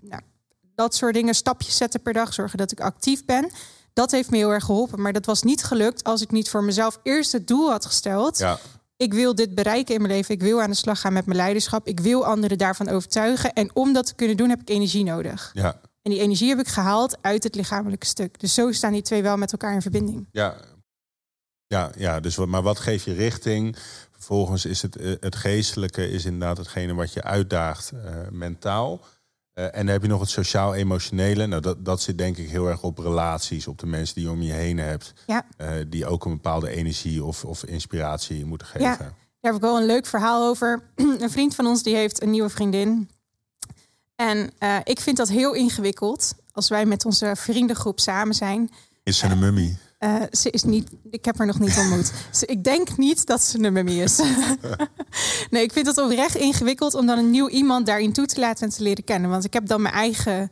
nou, 0.00 0.22
dat 0.74 0.94
soort 0.94 1.14
dingen, 1.14 1.34
stapjes 1.34 1.76
zetten 1.76 2.02
per 2.02 2.12
dag, 2.12 2.34
zorgen 2.34 2.58
dat 2.58 2.72
ik 2.72 2.80
actief 2.80 3.24
ben. 3.24 3.50
Dat 3.92 4.10
heeft 4.10 4.30
me 4.30 4.36
heel 4.36 4.52
erg 4.52 4.64
geholpen. 4.64 5.00
Maar 5.00 5.12
dat 5.12 5.26
was 5.26 5.42
niet 5.42 5.64
gelukt 5.64 6.04
als 6.04 6.22
ik 6.22 6.30
niet 6.30 6.50
voor 6.50 6.64
mezelf 6.64 7.00
eerst 7.02 7.32
het 7.32 7.46
doel 7.46 7.70
had 7.70 7.86
gesteld. 7.86 8.38
Ja. 8.38 8.58
Ik 8.96 9.14
wil 9.14 9.34
dit 9.34 9.54
bereiken 9.54 9.94
in 9.94 10.00
mijn 10.00 10.12
leven. 10.12 10.34
Ik 10.34 10.42
wil 10.42 10.62
aan 10.62 10.70
de 10.70 10.76
slag 10.76 11.00
gaan 11.00 11.12
met 11.12 11.26
mijn 11.26 11.38
leiderschap. 11.38 11.86
Ik 11.86 12.00
wil 12.00 12.26
anderen 12.26 12.58
daarvan 12.58 12.88
overtuigen. 12.88 13.52
En 13.52 13.70
om 13.74 13.92
dat 13.92 14.06
te 14.06 14.14
kunnen 14.14 14.36
doen, 14.36 14.48
heb 14.48 14.60
ik 14.60 14.68
energie 14.68 15.04
nodig. 15.04 15.50
Ja. 15.52 15.80
En 16.02 16.10
die 16.10 16.20
energie 16.20 16.48
heb 16.48 16.58
ik 16.58 16.68
gehaald 16.68 17.18
uit 17.20 17.42
het 17.42 17.54
lichamelijke 17.54 18.06
stuk. 18.06 18.40
Dus 18.40 18.54
zo 18.54 18.72
staan 18.72 18.92
die 18.92 19.02
twee 19.02 19.22
wel 19.22 19.36
met 19.36 19.52
elkaar 19.52 19.74
in 19.74 19.82
verbinding. 19.82 20.28
Ja, 20.32 20.56
ja, 21.66 21.90
ja 21.96 22.20
dus 22.20 22.36
maar 22.36 22.62
wat 22.62 22.78
geeft 22.78 23.04
je 23.04 23.12
richting? 23.12 23.76
Vervolgens 24.10 24.64
is 24.64 24.82
het, 24.82 24.96
het 25.20 25.36
geestelijke 25.36 26.10
is 26.10 26.24
inderdaad 26.24 26.56
hetgene 26.56 26.94
wat 26.94 27.12
je 27.12 27.22
uitdaagt 27.22 27.92
uh, 27.94 28.00
mentaal. 28.30 29.00
Uh, 29.54 29.64
en 29.64 29.72
dan 29.72 29.86
heb 29.86 30.02
je 30.02 30.08
nog 30.08 30.20
het 30.20 30.28
sociaal-emotionele. 30.28 31.46
Nou, 31.46 31.62
dat, 31.62 31.84
dat 31.84 32.00
zit 32.00 32.18
denk 32.18 32.36
ik 32.36 32.48
heel 32.48 32.68
erg 32.68 32.82
op 32.82 32.98
relaties, 32.98 33.66
op 33.66 33.78
de 33.78 33.86
mensen 33.86 34.14
die 34.14 34.24
je 34.24 34.30
om 34.30 34.42
je 34.42 34.52
heen 34.52 34.78
hebt. 34.78 35.12
Ja. 35.26 35.44
Uh, 35.58 35.70
die 35.88 36.06
ook 36.06 36.24
een 36.24 36.34
bepaalde 36.34 36.70
energie 36.70 37.24
of, 37.24 37.44
of 37.44 37.64
inspiratie 37.64 38.44
moeten 38.44 38.66
geven. 38.66 38.88
Ja, 38.88 38.96
daar 38.96 39.14
heb 39.40 39.54
ik 39.54 39.60
wel 39.60 39.78
een 39.78 39.86
leuk 39.86 40.06
verhaal 40.06 40.48
over. 40.48 40.82
een 41.20 41.30
vriend 41.30 41.54
van 41.54 41.66
ons 41.66 41.82
die 41.82 41.96
heeft 41.96 42.22
een 42.22 42.30
nieuwe 42.30 42.48
vriendin. 42.48 43.10
En 44.20 44.50
uh, 44.58 44.76
ik 44.84 45.00
vind 45.00 45.16
dat 45.16 45.28
heel 45.28 45.54
ingewikkeld 45.54 46.34
als 46.52 46.68
wij 46.68 46.86
met 46.86 47.04
onze 47.04 47.32
vriendengroep 47.36 48.00
samen 48.00 48.34
zijn. 48.34 48.70
Is 49.02 49.18
ze 49.18 49.26
een 49.26 49.38
mummie? 49.38 49.78
Uh, 49.98 50.22
ze 50.30 50.50
is 50.50 50.62
niet. 50.62 50.90
Ik 51.10 51.24
heb 51.24 51.38
haar 51.38 51.46
nog 51.46 51.58
niet 51.58 51.76
ontmoet. 51.78 52.12
ze, 52.38 52.46
ik 52.46 52.64
denk 52.64 52.96
niet 52.96 53.26
dat 53.26 53.42
ze 53.42 53.58
een 53.58 53.72
mummie 53.72 54.02
is. 54.02 54.20
nee, 55.50 55.62
ik 55.62 55.72
vind 55.72 55.86
het 55.86 55.98
oprecht 55.98 56.34
ingewikkeld 56.34 56.94
om 56.94 57.06
dan 57.06 57.18
een 57.18 57.30
nieuw 57.30 57.48
iemand 57.48 57.86
daarin 57.86 58.12
toe 58.12 58.26
te 58.26 58.40
laten 58.40 58.66
en 58.66 58.72
te 58.72 58.82
leren 58.82 59.04
kennen. 59.04 59.30
Want 59.30 59.44
ik 59.44 59.52
heb 59.52 59.66
dan 59.66 59.82
mijn 59.82 59.94
eigen 59.94 60.50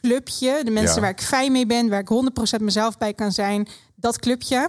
clubje, 0.00 0.60
de 0.64 0.70
mensen 0.70 0.94
ja. 0.94 1.00
waar 1.00 1.10
ik 1.10 1.20
fijn 1.20 1.52
mee 1.52 1.66
ben, 1.66 1.88
waar 1.88 2.00
ik 2.00 2.58
100% 2.58 2.62
mezelf 2.62 2.98
bij 2.98 3.14
kan 3.14 3.32
zijn. 3.32 3.68
Dat 3.94 4.18
clubje. 4.18 4.68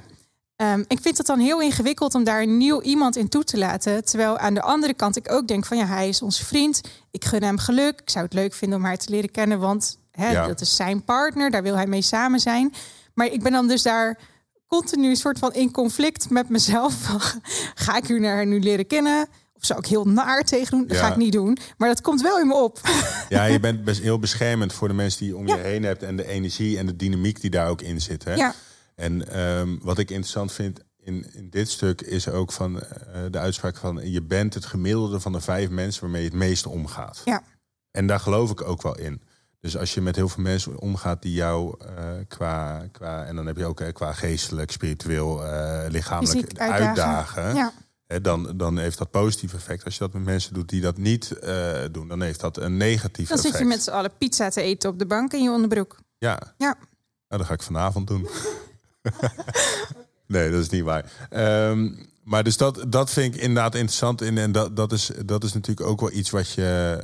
Um, 0.61 0.85
ik 0.87 0.99
vind 1.01 1.17
het 1.17 1.27
dan 1.27 1.39
heel 1.39 1.61
ingewikkeld 1.61 2.15
om 2.15 2.23
daar 2.23 2.41
een 2.41 2.57
nieuw 2.57 2.81
iemand 2.81 3.15
in 3.15 3.29
toe 3.29 3.43
te 3.43 3.57
laten. 3.57 4.05
Terwijl 4.05 4.37
aan 4.37 4.53
de 4.53 4.61
andere 4.61 4.93
kant 4.93 5.17
ik 5.17 5.31
ook 5.31 5.47
denk 5.47 5.65
van 5.65 5.77
ja, 5.77 5.85
hij 5.85 6.07
is 6.07 6.21
onze 6.21 6.45
vriend. 6.45 6.81
Ik 7.11 7.25
gun 7.25 7.43
hem 7.43 7.57
geluk. 7.57 8.01
Ik 8.01 8.09
zou 8.09 8.25
het 8.25 8.33
leuk 8.33 8.53
vinden 8.53 8.77
om 8.77 8.85
haar 8.85 8.97
te 8.97 9.09
leren 9.09 9.31
kennen, 9.31 9.59
want 9.59 9.97
hè, 10.11 10.31
ja. 10.31 10.47
dat 10.47 10.61
is 10.61 10.75
zijn 10.75 11.03
partner. 11.03 11.51
Daar 11.51 11.63
wil 11.63 11.75
hij 11.75 11.87
mee 11.87 12.01
samen 12.01 12.39
zijn. 12.39 12.73
Maar 13.13 13.27
ik 13.27 13.43
ben 13.43 13.51
dan 13.51 13.67
dus 13.67 13.81
daar 13.81 14.19
continu 14.67 15.09
een 15.09 15.15
soort 15.15 15.39
van 15.39 15.53
in 15.53 15.71
conflict 15.71 16.29
met 16.29 16.49
mezelf. 16.49 16.95
ga 17.85 17.97
ik 17.97 18.09
u 18.09 18.19
naar 18.19 18.35
haar 18.35 18.47
nu 18.47 18.59
leren 18.59 18.87
kennen? 18.87 19.27
Of 19.53 19.65
zou 19.65 19.79
ik 19.79 19.85
heel 19.85 20.05
naar 20.07 20.43
tegen 20.43 20.71
doen? 20.77 20.87
Dat 20.87 20.97
ja. 20.97 21.03
ga 21.03 21.11
ik 21.11 21.17
niet 21.17 21.31
doen. 21.31 21.57
Maar 21.77 21.87
dat 21.87 22.01
komt 22.01 22.21
wel 22.21 22.39
in 22.39 22.47
me 22.47 22.53
op. 22.53 22.79
Ja, 23.29 23.43
je 23.43 23.59
bent 23.59 23.83
best 23.83 24.01
heel 24.01 24.19
beschermend 24.19 24.73
voor 24.73 24.87
de 24.87 24.93
mensen 24.93 25.19
die 25.19 25.27
je 25.27 25.37
om 25.37 25.47
je 25.47 25.57
heen 25.57 25.83
hebt. 25.83 26.03
En 26.03 26.15
de 26.15 26.27
energie 26.27 26.77
en 26.77 26.85
de 26.85 26.95
dynamiek 26.95 27.41
die 27.41 27.49
daar 27.49 27.67
ook 27.69 27.81
in 27.81 28.01
zit. 28.01 28.23
Hè? 28.23 28.33
Ja. 28.33 28.53
En 28.95 29.41
um, 29.41 29.79
wat 29.81 29.97
ik 29.97 30.09
interessant 30.09 30.51
vind 30.51 30.79
in, 31.03 31.33
in 31.33 31.49
dit 31.49 31.69
stuk 31.69 32.01
is 32.01 32.29
ook 32.29 32.51
van 32.51 32.75
uh, 32.75 32.81
de 33.31 33.39
uitspraak 33.39 33.77
van 33.77 34.11
je 34.11 34.21
bent 34.21 34.53
het 34.53 34.65
gemiddelde 34.65 35.19
van 35.19 35.31
de 35.31 35.41
vijf 35.41 35.69
mensen 35.69 36.01
waarmee 36.01 36.21
je 36.21 36.27
het 36.27 36.37
meeste 36.37 36.69
omgaat. 36.69 37.21
Ja. 37.25 37.43
En 37.91 38.07
daar 38.07 38.19
geloof 38.19 38.51
ik 38.51 38.61
ook 38.61 38.81
wel 38.81 38.97
in. 38.97 39.21
Dus 39.59 39.77
als 39.77 39.93
je 39.93 40.01
met 40.01 40.15
heel 40.15 40.29
veel 40.29 40.43
mensen 40.43 40.79
omgaat 40.79 41.21
die 41.21 41.33
jou 41.33 41.75
uh, 41.85 42.03
qua, 42.27 42.87
qua, 42.91 43.25
en 43.25 43.35
dan 43.35 43.45
heb 43.45 43.57
je 43.57 43.65
ook 43.65 43.81
uh, 43.81 43.87
qua 43.93 44.13
geestelijk, 44.13 44.71
spiritueel, 44.71 45.43
lichamelijk 45.87 46.59
uitdagen, 46.59 46.87
uitdagen 46.87 47.55
ja. 47.55 47.71
hè, 48.07 48.21
dan, 48.21 48.57
dan 48.57 48.77
heeft 48.77 48.97
dat 48.97 49.11
positief 49.11 49.53
effect. 49.53 49.85
Als 49.85 49.93
je 49.93 49.99
dat 49.99 50.13
met 50.13 50.23
mensen 50.23 50.53
doet 50.53 50.69
die 50.69 50.81
dat 50.81 50.97
niet 50.97 51.35
doen, 51.91 52.07
dan 52.07 52.21
heeft 52.21 52.39
dat 52.39 52.57
een 52.57 52.77
negatief 52.77 53.27
dan 53.27 53.37
effect. 53.37 53.41
Dan 53.43 53.51
zit 53.51 53.59
je 53.59 53.75
met 53.75 53.83
z'n 53.83 53.91
allen 53.91 54.11
pizza 54.17 54.49
te 54.49 54.61
eten 54.61 54.89
op 54.89 54.99
de 54.99 55.05
bank 55.05 55.33
in 55.33 55.43
je 55.43 55.51
onderbroek. 55.51 55.99
Ja. 56.17 56.39
Ja. 56.57 56.75
Nou, 57.27 57.41
dat 57.41 57.45
ga 57.45 57.53
ik 57.53 57.61
vanavond 57.61 58.07
doen. 58.07 58.27
nee, 60.27 60.51
dat 60.51 60.61
is 60.61 60.69
niet 60.69 60.83
waar. 60.83 61.05
Um, 61.69 62.09
maar 62.23 62.43
dus 62.43 62.57
dat, 62.57 62.85
dat 62.87 63.09
vind 63.09 63.35
ik 63.35 63.41
inderdaad 63.41 63.75
interessant. 63.75 64.21
In, 64.21 64.37
en 64.37 64.51
dat, 64.51 64.75
dat, 64.75 64.91
is, 64.91 65.11
dat 65.25 65.43
is 65.43 65.53
natuurlijk 65.53 65.87
ook 65.87 65.99
wel 65.99 66.11
iets 66.11 66.29
wat 66.29 66.51
je 66.51 66.99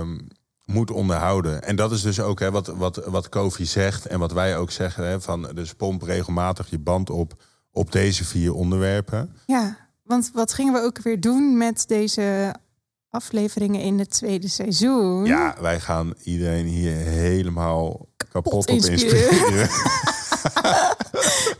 um, 0.00 0.28
moet 0.64 0.90
onderhouden. 0.90 1.62
En 1.62 1.76
dat 1.76 1.92
is 1.92 2.02
dus 2.02 2.20
ook 2.20 2.40
hè, 2.40 2.50
wat, 2.50 2.66
wat, 2.66 2.96
wat 3.04 3.28
Kofi 3.28 3.66
zegt 3.66 4.06
en 4.06 4.18
wat 4.18 4.32
wij 4.32 4.56
ook 4.56 4.70
zeggen. 4.70 5.06
Hè, 5.06 5.20
van, 5.20 5.50
dus 5.54 5.74
pomp 5.74 6.02
regelmatig 6.02 6.70
je 6.70 6.78
band 6.78 7.10
op 7.10 7.34
op 7.72 7.92
deze 7.92 8.24
vier 8.24 8.54
onderwerpen. 8.54 9.36
Ja, 9.46 9.76
want 10.02 10.30
wat 10.34 10.52
gingen 10.52 10.72
we 10.72 10.80
ook 10.80 11.02
weer 11.02 11.20
doen 11.20 11.56
met 11.56 11.84
deze 11.88 12.54
afleveringen 13.10 13.80
in 13.80 13.98
het 13.98 14.10
tweede 14.10 14.48
seizoen? 14.48 15.24
Ja, 15.24 15.56
wij 15.60 15.80
gaan 15.80 16.14
iedereen 16.22 16.66
hier 16.66 16.96
helemaal 16.96 18.08
kapot, 18.16 18.32
kapot 18.32 18.68
op 18.68 18.68
inspireren. 18.68 19.68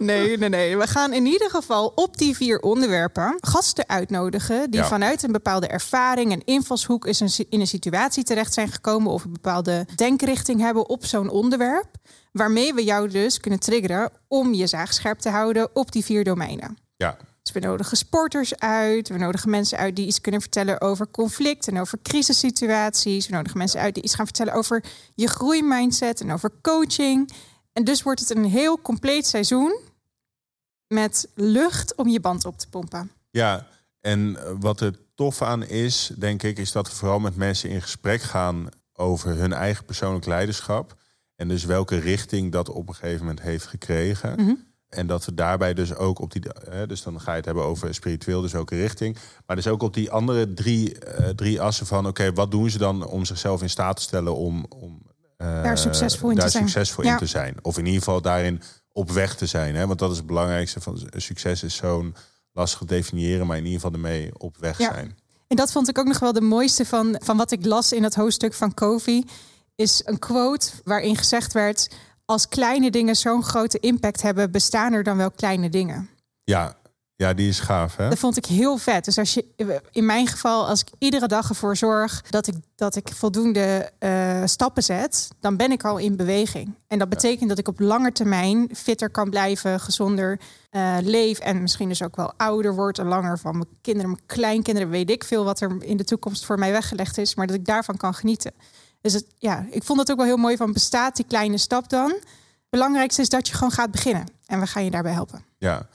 nee, 0.05 0.39
nee, 0.39 0.49
nee. 0.49 0.77
We 0.77 0.87
gaan 0.87 1.13
in 1.13 1.27
ieder 1.27 1.51
geval 1.51 1.93
op 1.95 2.17
die 2.19 2.37
vier 2.37 2.61
onderwerpen 2.61 3.37
gasten 3.41 3.89
uitnodigen 3.89 4.71
die 4.71 4.81
Ja. 4.81 4.87
vanuit 4.87 5.23
een 5.23 5.33
bepaalde 5.33 5.67
ervaring 5.67 6.33
en 6.33 6.45
invalshoek 6.45 7.07
is 7.07 7.21
een, 7.21 7.47
in 7.49 7.61
een 7.61 7.67
situatie 7.67 8.25
terecht 8.25 8.53
zijn 8.55 8.69
gekomen 8.73 9.13
of 9.13 9.25
een 9.25 9.33
bepaalde 9.33 9.87
denkrichting 9.95 10.61
hebben 10.61 10.89
op 10.89 11.05
zo'n 11.07 11.29
onderwerp. 11.31 11.89
Waarmee 12.33 12.75
we 12.75 12.85
jou 12.85 13.09
dus 13.09 13.41
kunnen 13.41 13.61
triggeren 13.61 14.11
om 14.29 14.55
je 14.55 14.67
zaag 14.67 14.93
scherp 14.95 15.19
te 15.19 15.29
houden 15.31 15.71
op 15.73 15.93
die 15.93 16.05
vier 16.05 16.25
domeinen. 16.25 16.77
Ja, 16.97 17.17
Dus 17.43 17.53
we 17.53 17.61
nodigen 17.61 17.97
sporters 17.97 18.59
uit. 18.59 19.09
We 19.09 19.19
nodigen 19.19 19.51
mensen 19.51 19.79
uit 19.79 19.97
die 19.97 20.07
iets 20.07 20.21
kunnen 20.21 20.41
vertellen 20.41 20.81
over 20.81 21.11
conflict 21.11 21.69
en 21.69 21.81
over 21.81 21.99
crisissituaties. 22.03 23.27
We 23.29 23.35
nodigen 23.35 23.59
mensen 23.59 23.81
uit 23.81 23.95
die 23.95 24.03
iets 24.03 24.15
gaan 24.15 24.25
vertellen 24.25 24.55
over 24.55 24.85
je 25.15 25.29
groeimindset 25.29 26.21
en 26.21 26.33
over 26.33 26.51
coaching. 26.63 27.31
En 27.73 27.85
dus 27.85 28.03
wordt 28.03 28.21
het 28.21 28.31
een 28.31 28.45
heel 28.45 28.81
compleet 28.83 29.27
seizoen 29.27 29.79
met 30.93 31.29
lucht 31.35 31.95
om 31.95 32.09
je 32.09 32.21
band 32.21 32.45
op 32.45 32.59
te 32.59 32.69
pompen. 32.69 33.11
Ja, 33.31 33.67
en 34.01 34.37
eh, 34.37 34.53
wat 34.61 34.81
er 34.81 34.99
tof 35.15 35.43
aan 35.43 35.65
is, 35.65 36.13
denk 36.19 36.43
ik, 36.43 36.59
is 36.59 36.73
dat 36.73 36.89
we 36.89 36.95
vooral 36.95 37.21
met 37.21 37.37
mensen 37.37 37.71
in 37.71 37.83
gesprek 37.83 38.23
gaan 38.23 38.69
over 38.93 39.37
hun 39.37 39.53
eigen 39.53 39.85
persoonlijk 39.85 40.27
leiderschap. 40.27 40.95
En 41.37 41.49
dus 41.49 41.65
welke 41.65 41.97
richting 41.97 42.53
dat 42.53 42.69
op 42.69 42.89
een 42.89 42.95
gegeven 42.95 43.21
moment 43.21 43.41
heeft 43.41 43.67
gekregen. 43.67 44.35
Mhm. 44.35 44.55
En 44.89 45.07
dat 45.07 45.25
we 45.25 45.35
daarbij 45.35 45.75
dus 45.75 45.95
ook 45.95 46.21
op 46.21 46.33
die, 46.33 46.43
hè, 46.71 46.87
dus 46.87 47.03
dan 47.03 47.21
ga 47.21 47.31
je 47.31 47.37
het 47.37 47.45
hebben 47.45 47.65
over 47.65 47.95
spiritueel, 47.95 48.41
dus 48.41 48.53
welke 48.53 48.77
richting. 48.77 49.17
Maar 49.47 49.57
dus 49.57 49.67
ook 49.67 49.83
op 49.83 49.95
die 49.95 50.11
andere 50.11 50.55
drie, 50.55 50.99
eh, 50.99 51.29
drie 51.29 51.61
assen 51.61 51.87
van, 51.87 52.07
oké, 52.07 52.33
wat 52.33 52.51
doen 52.51 52.71
ze 52.71 52.79
dan 52.79 53.07
om 53.07 53.25
zichzelf 53.25 53.63
in 53.63 53.71
staat 53.71 53.97
te 53.97 54.03
stellen 54.03 54.37
om, 54.37 54.67
om 54.69 55.03
eh, 55.37 55.63
Daar 55.63 55.79
succesvol 55.79 56.31
in 56.31 56.37
daar 56.37 56.45
te 56.51 56.69
zijn. 56.69 56.87
Ja. 57.07 57.13
in 57.13 57.19
te 57.19 57.27
zijn. 57.27 57.55
Of 57.63 57.79
in 57.79 57.85
ieder 57.85 58.03
geval 58.03 58.23
daarin 58.23 58.63
op 58.93 59.11
weg 59.11 59.37
te 59.37 59.47
zijn. 59.47 59.75
Hè? 59.75 59.87
Want 59.87 59.99
dat 59.99 60.11
is 60.11 60.17
het 60.17 60.27
belangrijkste 60.27 60.81
van 60.81 61.01
succes 61.17 61.63
is 61.63 61.77
zo'n 61.77 62.15
lastig 62.53 62.79
te 62.79 62.85
definiëren, 62.87 63.47
maar 63.47 63.57
in 63.57 63.65
ieder 63.65 63.81
geval 63.81 63.95
ermee 63.95 64.31
op 64.39 64.57
weg 64.59 64.79
Ja. 64.79 64.93
zijn. 64.93 65.17
En 65.47 65.57
dat 65.57 65.73
vond 65.73 65.89
ik 65.89 65.99
ook 65.99 66.07
nog 66.07 66.19
wel 66.19 66.33
de 66.33 66.41
mooiste 66.41 66.85
van, 66.87 67.17
van 67.23 67.37
wat 67.37 67.51
ik 67.51 67.65
las 67.67 67.93
in 67.93 68.03
het 68.03 68.15
hoofdstuk 68.15 68.55
van 68.55 68.75
Kofi. 68.75 69.25
Is 69.75 70.03
een 70.05 70.19
quote 70.19 70.71
waarin 70.85 71.17
gezegd 71.17 71.53
werd: 71.53 71.89
Als 72.25 72.49
kleine 72.49 72.91
dingen 72.91 73.17
zo'n 73.17 73.43
grote 73.45 73.79
impact 73.79 74.23
hebben, 74.23 74.51
bestaan 74.51 74.93
er 74.93 75.03
dan 75.03 75.17
wel 75.17 75.31
kleine 75.31 75.69
dingen. 75.69 76.09
Ja, 76.45 76.77
ja 77.23 77.35
die 77.35 77.49
is 77.49 77.61
gaaf. 77.61 77.97
Hè? 77.97 78.09
Dat 78.09 78.19
vond 78.19 78.37
ik 78.37 78.47
heel 78.47 78.76
vet. 78.76 79.05
Dus 79.05 79.19
als 79.19 79.35
je, 79.35 79.45
in 79.91 80.07
mijn 80.07 80.26
geval, 80.26 80.67
als 80.67 80.81
ik 80.81 80.88
iedere 80.99 81.26
dag 81.26 81.49
ervoor 81.49 81.76
zorg 81.76 82.23
dat 82.31 82.47
ik, 82.47 82.55
dat 82.75 82.97
ik 82.97 83.09
voldoende 83.14 83.91
eh, 83.99 84.43
stappen 84.45 84.83
zet, 84.83 85.29
dan 85.41 85.57
ben 85.57 85.73
ik 85.73 85.85
al 85.85 85.99
in 85.99 86.17
beweging. 86.17 86.75
En 86.87 86.99
dat 86.99 87.09
betekent 87.09 87.49
dat 87.49 87.59
ik 87.59 87.69
op 87.69 87.81
lange 87.81 88.12
termijn 88.12 88.69
fitter 88.76 89.11
kan 89.11 89.31
blijven, 89.31 89.81
gezonder 89.81 90.41
eh, 90.71 90.97
leef 91.00 91.38
en 91.38 91.62
misschien 91.62 91.88
dus 91.88 92.02
ook 92.02 92.17
wel 92.17 92.33
ouder 92.37 92.75
word 92.75 92.99
en 92.99 93.07
langer 93.07 93.38
van 93.38 93.52
mijn 93.52 93.69
kinderen, 93.81 94.11
mijn 94.11 94.23
kleinkinderen, 94.26 94.91
weet 94.91 95.11
ik 95.11 95.25
veel 95.25 95.45
wat 95.45 95.61
er 95.61 95.76
in 95.83 95.97
de 95.97 96.05
toekomst 96.05 96.45
voor 96.45 96.59
mij 96.59 96.73
weggelegd 96.73 97.19
is, 97.19 97.35
maar 97.35 97.47
dat 97.47 97.57
ik 97.57 97.64
daarvan 97.64 97.97
kan 97.97 98.14
genieten. 98.14 98.52
Dus 99.00 99.12
het, 99.12 99.26
ja, 99.38 99.67
ik 99.71 99.83
vond 99.83 99.99
het 99.99 100.11
ook 100.11 100.17
wel 100.17 100.26
heel 100.26 100.37
mooi 100.37 100.57
van 100.57 100.73
bestaat 100.73 101.17
die 101.17 101.25
kleine 101.29 101.59
stap 101.59 101.88
dan. 101.88 102.11
Het 102.11 102.81
belangrijkste 102.81 103.23
is 103.23 103.29
dat 103.29 103.49
je 103.49 103.55
gewoon 103.55 103.73
gaat 103.73 103.91
beginnen 103.91 104.26
en 104.47 104.61
we 104.61 104.67
gaan 104.67 104.85
je 104.85 104.91
daarbij 104.91 105.12
helpen. 105.12 105.45
Ja, 105.59 105.88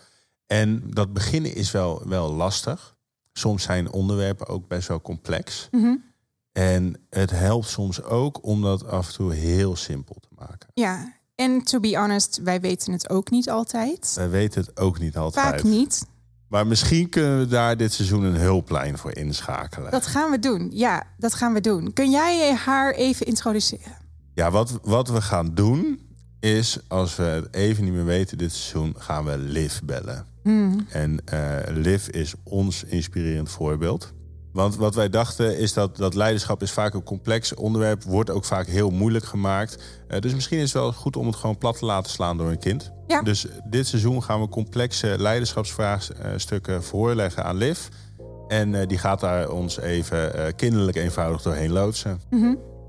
en 0.47 0.83
dat 0.85 1.13
beginnen 1.13 1.55
is 1.55 1.71
wel, 1.71 2.01
wel 2.07 2.33
lastig. 2.33 2.95
Soms 3.33 3.63
zijn 3.63 3.91
onderwerpen 3.91 4.47
ook 4.47 4.67
best 4.67 4.87
wel 4.87 5.01
complex. 5.01 5.67
Mhm. 5.71 5.95
En 6.51 6.95
het 7.09 7.29
helpt 7.29 7.67
soms 7.67 8.03
ook 8.03 8.45
om 8.45 8.61
dat 8.61 8.85
af 8.85 9.07
en 9.07 9.13
toe 9.13 9.33
heel 9.33 9.75
simpel 9.75 10.15
te 10.19 10.29
maken. 10.35 10.69
Ja, 10.73 11.13
en 11.35 11.63
to 11.63 11.79
be 11.79 11.97
honest, 11.97 12.39
wij 12.43 12.61
weten 12.61 12.91
het 12.91 13.09
ook 13.09 13.29
niet 13.29 13.49
altijd. 13.49 14.13
Wij 14.15 14.29
weten 14.29 14.61
het 14.61 14.79
ook 14.79 14.99
niet 14.99 15.17
altijd. 15.17 15.45
Vaak 15.45 15.63
niet. 15.63 16.05
Maar 16.47 16.67
misschien 16.67 17.09
kunnen 17.09 17.39
we 17.39 17.47
daar 17.47 17.77
dit 17.77 17.93
seizoen 17.93 18.23
een 18.23 18.35
hulplijn 18.35 18.97
voor 18.97 19.15
inschakelen. 19.15 19.91
Dat 19.91 20.05
gaan 20.05 20.31
we 20.31 20.39
doen. 20.39 20.69
Ja, 20.73 21.03
dat 21.17 21.33
gaan 21.33 21.53
we 21.53 21.61
doen. 21.61 21.93
Kun 21.93 22.11
jij 22.11 22.53
haar 22.53 22.93
even 22.93 23.25
introduceren? 23.25 23.97
Ja, 24.33 24.51
wat, 24.51 24.79
wat 24.83 25.09
we 25.09 25.21
gaan 25.21 25.53
doen 25.53 25.99
is, 26.39 26.79
als 26.87 27.15
we 27.15 27.23
het 27.23 27.53
even 27.53 27.83
niet 27.83 27.93
meer 27.93 28.05
weten 28.05 28.37
dit 28.37 28.51
seizoen, 28.51 28.95
gaan 28.97 29.25
we 29.25 29.37
Liv 29.37 29.79
bellen. 29.83 30.25
En 30.89 31.19
eh 31.25 31.57
Liv 31.73 32.07
is 32.07 32.33
ons 32.43 32.83
inspirerend 32.83 33.49
voorbeeld. 33.49 34.13
Want 34.57 34.75
wat 34.75 34.95
wij 34.95 35.09
dachten 35.09 35.57
is 35.57 35.73
dat, 35.73 35.97
dat 35.97 36.15
leiderschap 36.15 36.61
is 36.61 36.71
vaak 36.71 36.93
een 36.93 37.03
complex 37.03 37.53
onderwerp, 37.53 38.03
wordt 38.03 38.29
ook 38.29 38.45
vaak 38.45 38.67
heel 38.67 38.89
moeilijk 38.89 39.25
gemaakt. 39.25 39.83
Eh, 40.07 40.19
dus 40.19 40.33
misschien 40.33 40.57
is 40.57 40.73
het 40.73 40.81
wel 40.81 40.93
goed 40.93 41.17
om 41.17 41.25
het 41.25 41.35
gewoon 41.35 41.57
plat 41.57 41.77
te 41.77 41.85
laten 41.85 42.11
slaan 42.11 42.37
door 42.37 42.49
een 42.49 42.59
kind. 42.59 42.91
Ja. 43.07 43.21
Dus 43.21 43.45
dit 43.69 43.87
seizoen 43.87 44.23
gaan 44.23 44.41
we 44.41 44.49
complexe 44.49 45.15
leiderschapsvraagstukken 45.17 46.83
voorleggen 46.83 47.43
aan 47.43 47.55
Liv. 47.55 47.79
En 48.47 48.75
eh, 48.75 48.87
die 48.87 48.97
gaat 48.97 49.19
daar 49.19 49.49
ons 49.49 49.79
even 49.79 50.55
kinderlijk 50.55 50.97
eenvoudig 50.97 51.41
doorheen 51.41 51.71
loodsen. 51.71 52.21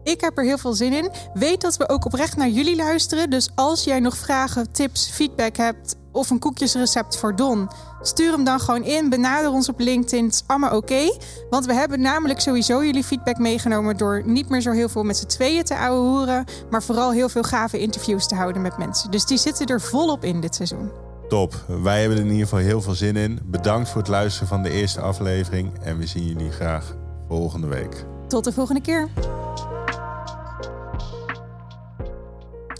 Ik 0.08 0.20
heb 0.20 0.38
er 0.38 0.44
heel 0.44 0.58
veel 0.58 0.72
zin 0.72 0.92
in. 0.92 1.10
Weet 1.34 1.60
dat 1.60 1.76
we 1.76 1.88
ook 1.88 2.04
oprecht 2.04 2.36
naar 2.36 2.48
jullie 2.48 2.76
luisteren. 2.76 3.30
Dus 3.30 3.50
als 3.54 3.84
jij 3.84 4.00
nog 4.00 4.16
vragen, 4.16 4.72
tips, 4.72 5.10
feedback 5.10 5.56
hebt 5.56 5.96
of 6.12 6.30
een 6.30 6.38
koekjesrecept 6.38 7.16
voor 7.16 7.36
Don, 7.36 7.68
stuur 8.02 8.32
hem 8.32 8.44
dan 8.44 8.60
gewoon 8.60 8.84
in. 8.84 9.08
Benader 9.08 9.50
ons 9.50 9.68
op 9.68 9.80
LinkedIn. 9.80 10.24
Het 10.24 10.34
is 10.34 10.42
allemaal 10.46 10.76
oké. 10.76 11.16
Want 11.50 11.66
we 11.66 11.74
hebben 11.74 12.00
namelijk 12.00 12.40
sowieso 12.40 12.84
jullie 12.84 13.04
feedback 13.04 13.38
meegenomen 13.38 13.96
door 13.96 14.22
niet 14.24 14.48
meer 14.48 14.60
zo 14.60 14.70
heel 14.70 14.88
veel 14.88 15.02
met 15.02 15.16
z'n 15.16 15.26
tweeën 15.26 15.64
te 15.64 15.76
ouwehoeren, 15.76 16.44
maar 16.70 16.82
vooral 16.82 17.12
heel 17.12 17.28
veel 17.28 17.42
gave 17.42 17.78
interviews 17.78 18.26
te 18.26 18.34
houden 18.34 18.62
met 18.62 18.78
mensen. 18.78 19.10
Dus 19.10 19.24
die 19.24 19.38
zitten 19.38 19.66
er 19.66 19.80
volop 19.80 20.24
in 20.24 20.40
dit 20.40 20.54
seizoen. 20.54 20.90
Top. 21.28 21.64
Wij 21.66 22.00
hebben 22.00 22.18
er 22.18 22.24
in 22.24 22.30
ieder 22.30 22.48
geval 22.48 22.64
heel 22.64 22.82
veel 22.82 22.94
zin 22.94 23.16
in. 23.16 23.38
Bedankt 23.44 23.88
voor 23.88 24.00
het 24.00 24.10
luisteren 24.10 24.48
van 24.48 24.62
de 24.62 24.70
eerste 24.70 25.00
aflevering. 25.00 25.78
En 25.82 25.98
we 25.98 26.06
zien 26.06 26.26
jullie 26.26 26.50
graag 26.50 26.96
volgende 27.28 27.66
week. 27.66 28.04
Tot 28.28 28.44
de 28.44 28.52
volgende 28.52 28.80
keer. 28.80 29.08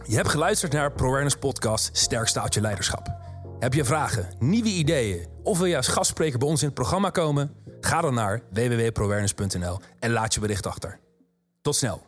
Je 0.08 0.16
hebt 0.16 0.28
geluisterd 0.28 0.72
naar 0.72 0.92
ProAwareness 0.92 1.36
Podcast 1.36 1.96
Sterk 1.96 2.28
staat 2.28 2.54
je 2.54 2.60
leiderschap. 2.60 3.16
Heb 3.58 3.74
je 3.74 3.84
vragen, 3.84 4.28
nieuwe 4.38 4.68
ideeën 4.68 5.26
of 5.42 5.58
wil 5.58 5.66
je 5.66 5.76
als 5.76 5.88
gastspreker 5.88 6.38
bij 6.38 6.48
ons 6.48 6.60
in 6.60 6.66
het 6.66 6.74
programma 6.74 7.10
komen? 7.10 7.54
Ga 7.80 8.00
dan 8.00 8.14
naar 8.14 8.42
www.proawareness.nl 8.50 9.80
en 9.98 10.10
laat 10.10 10.34
je 10.34 10.40
bericht 10.40 10.66
achter. 10.66 10.98
Tot 11.60 11.76
snel. 11.76 12.07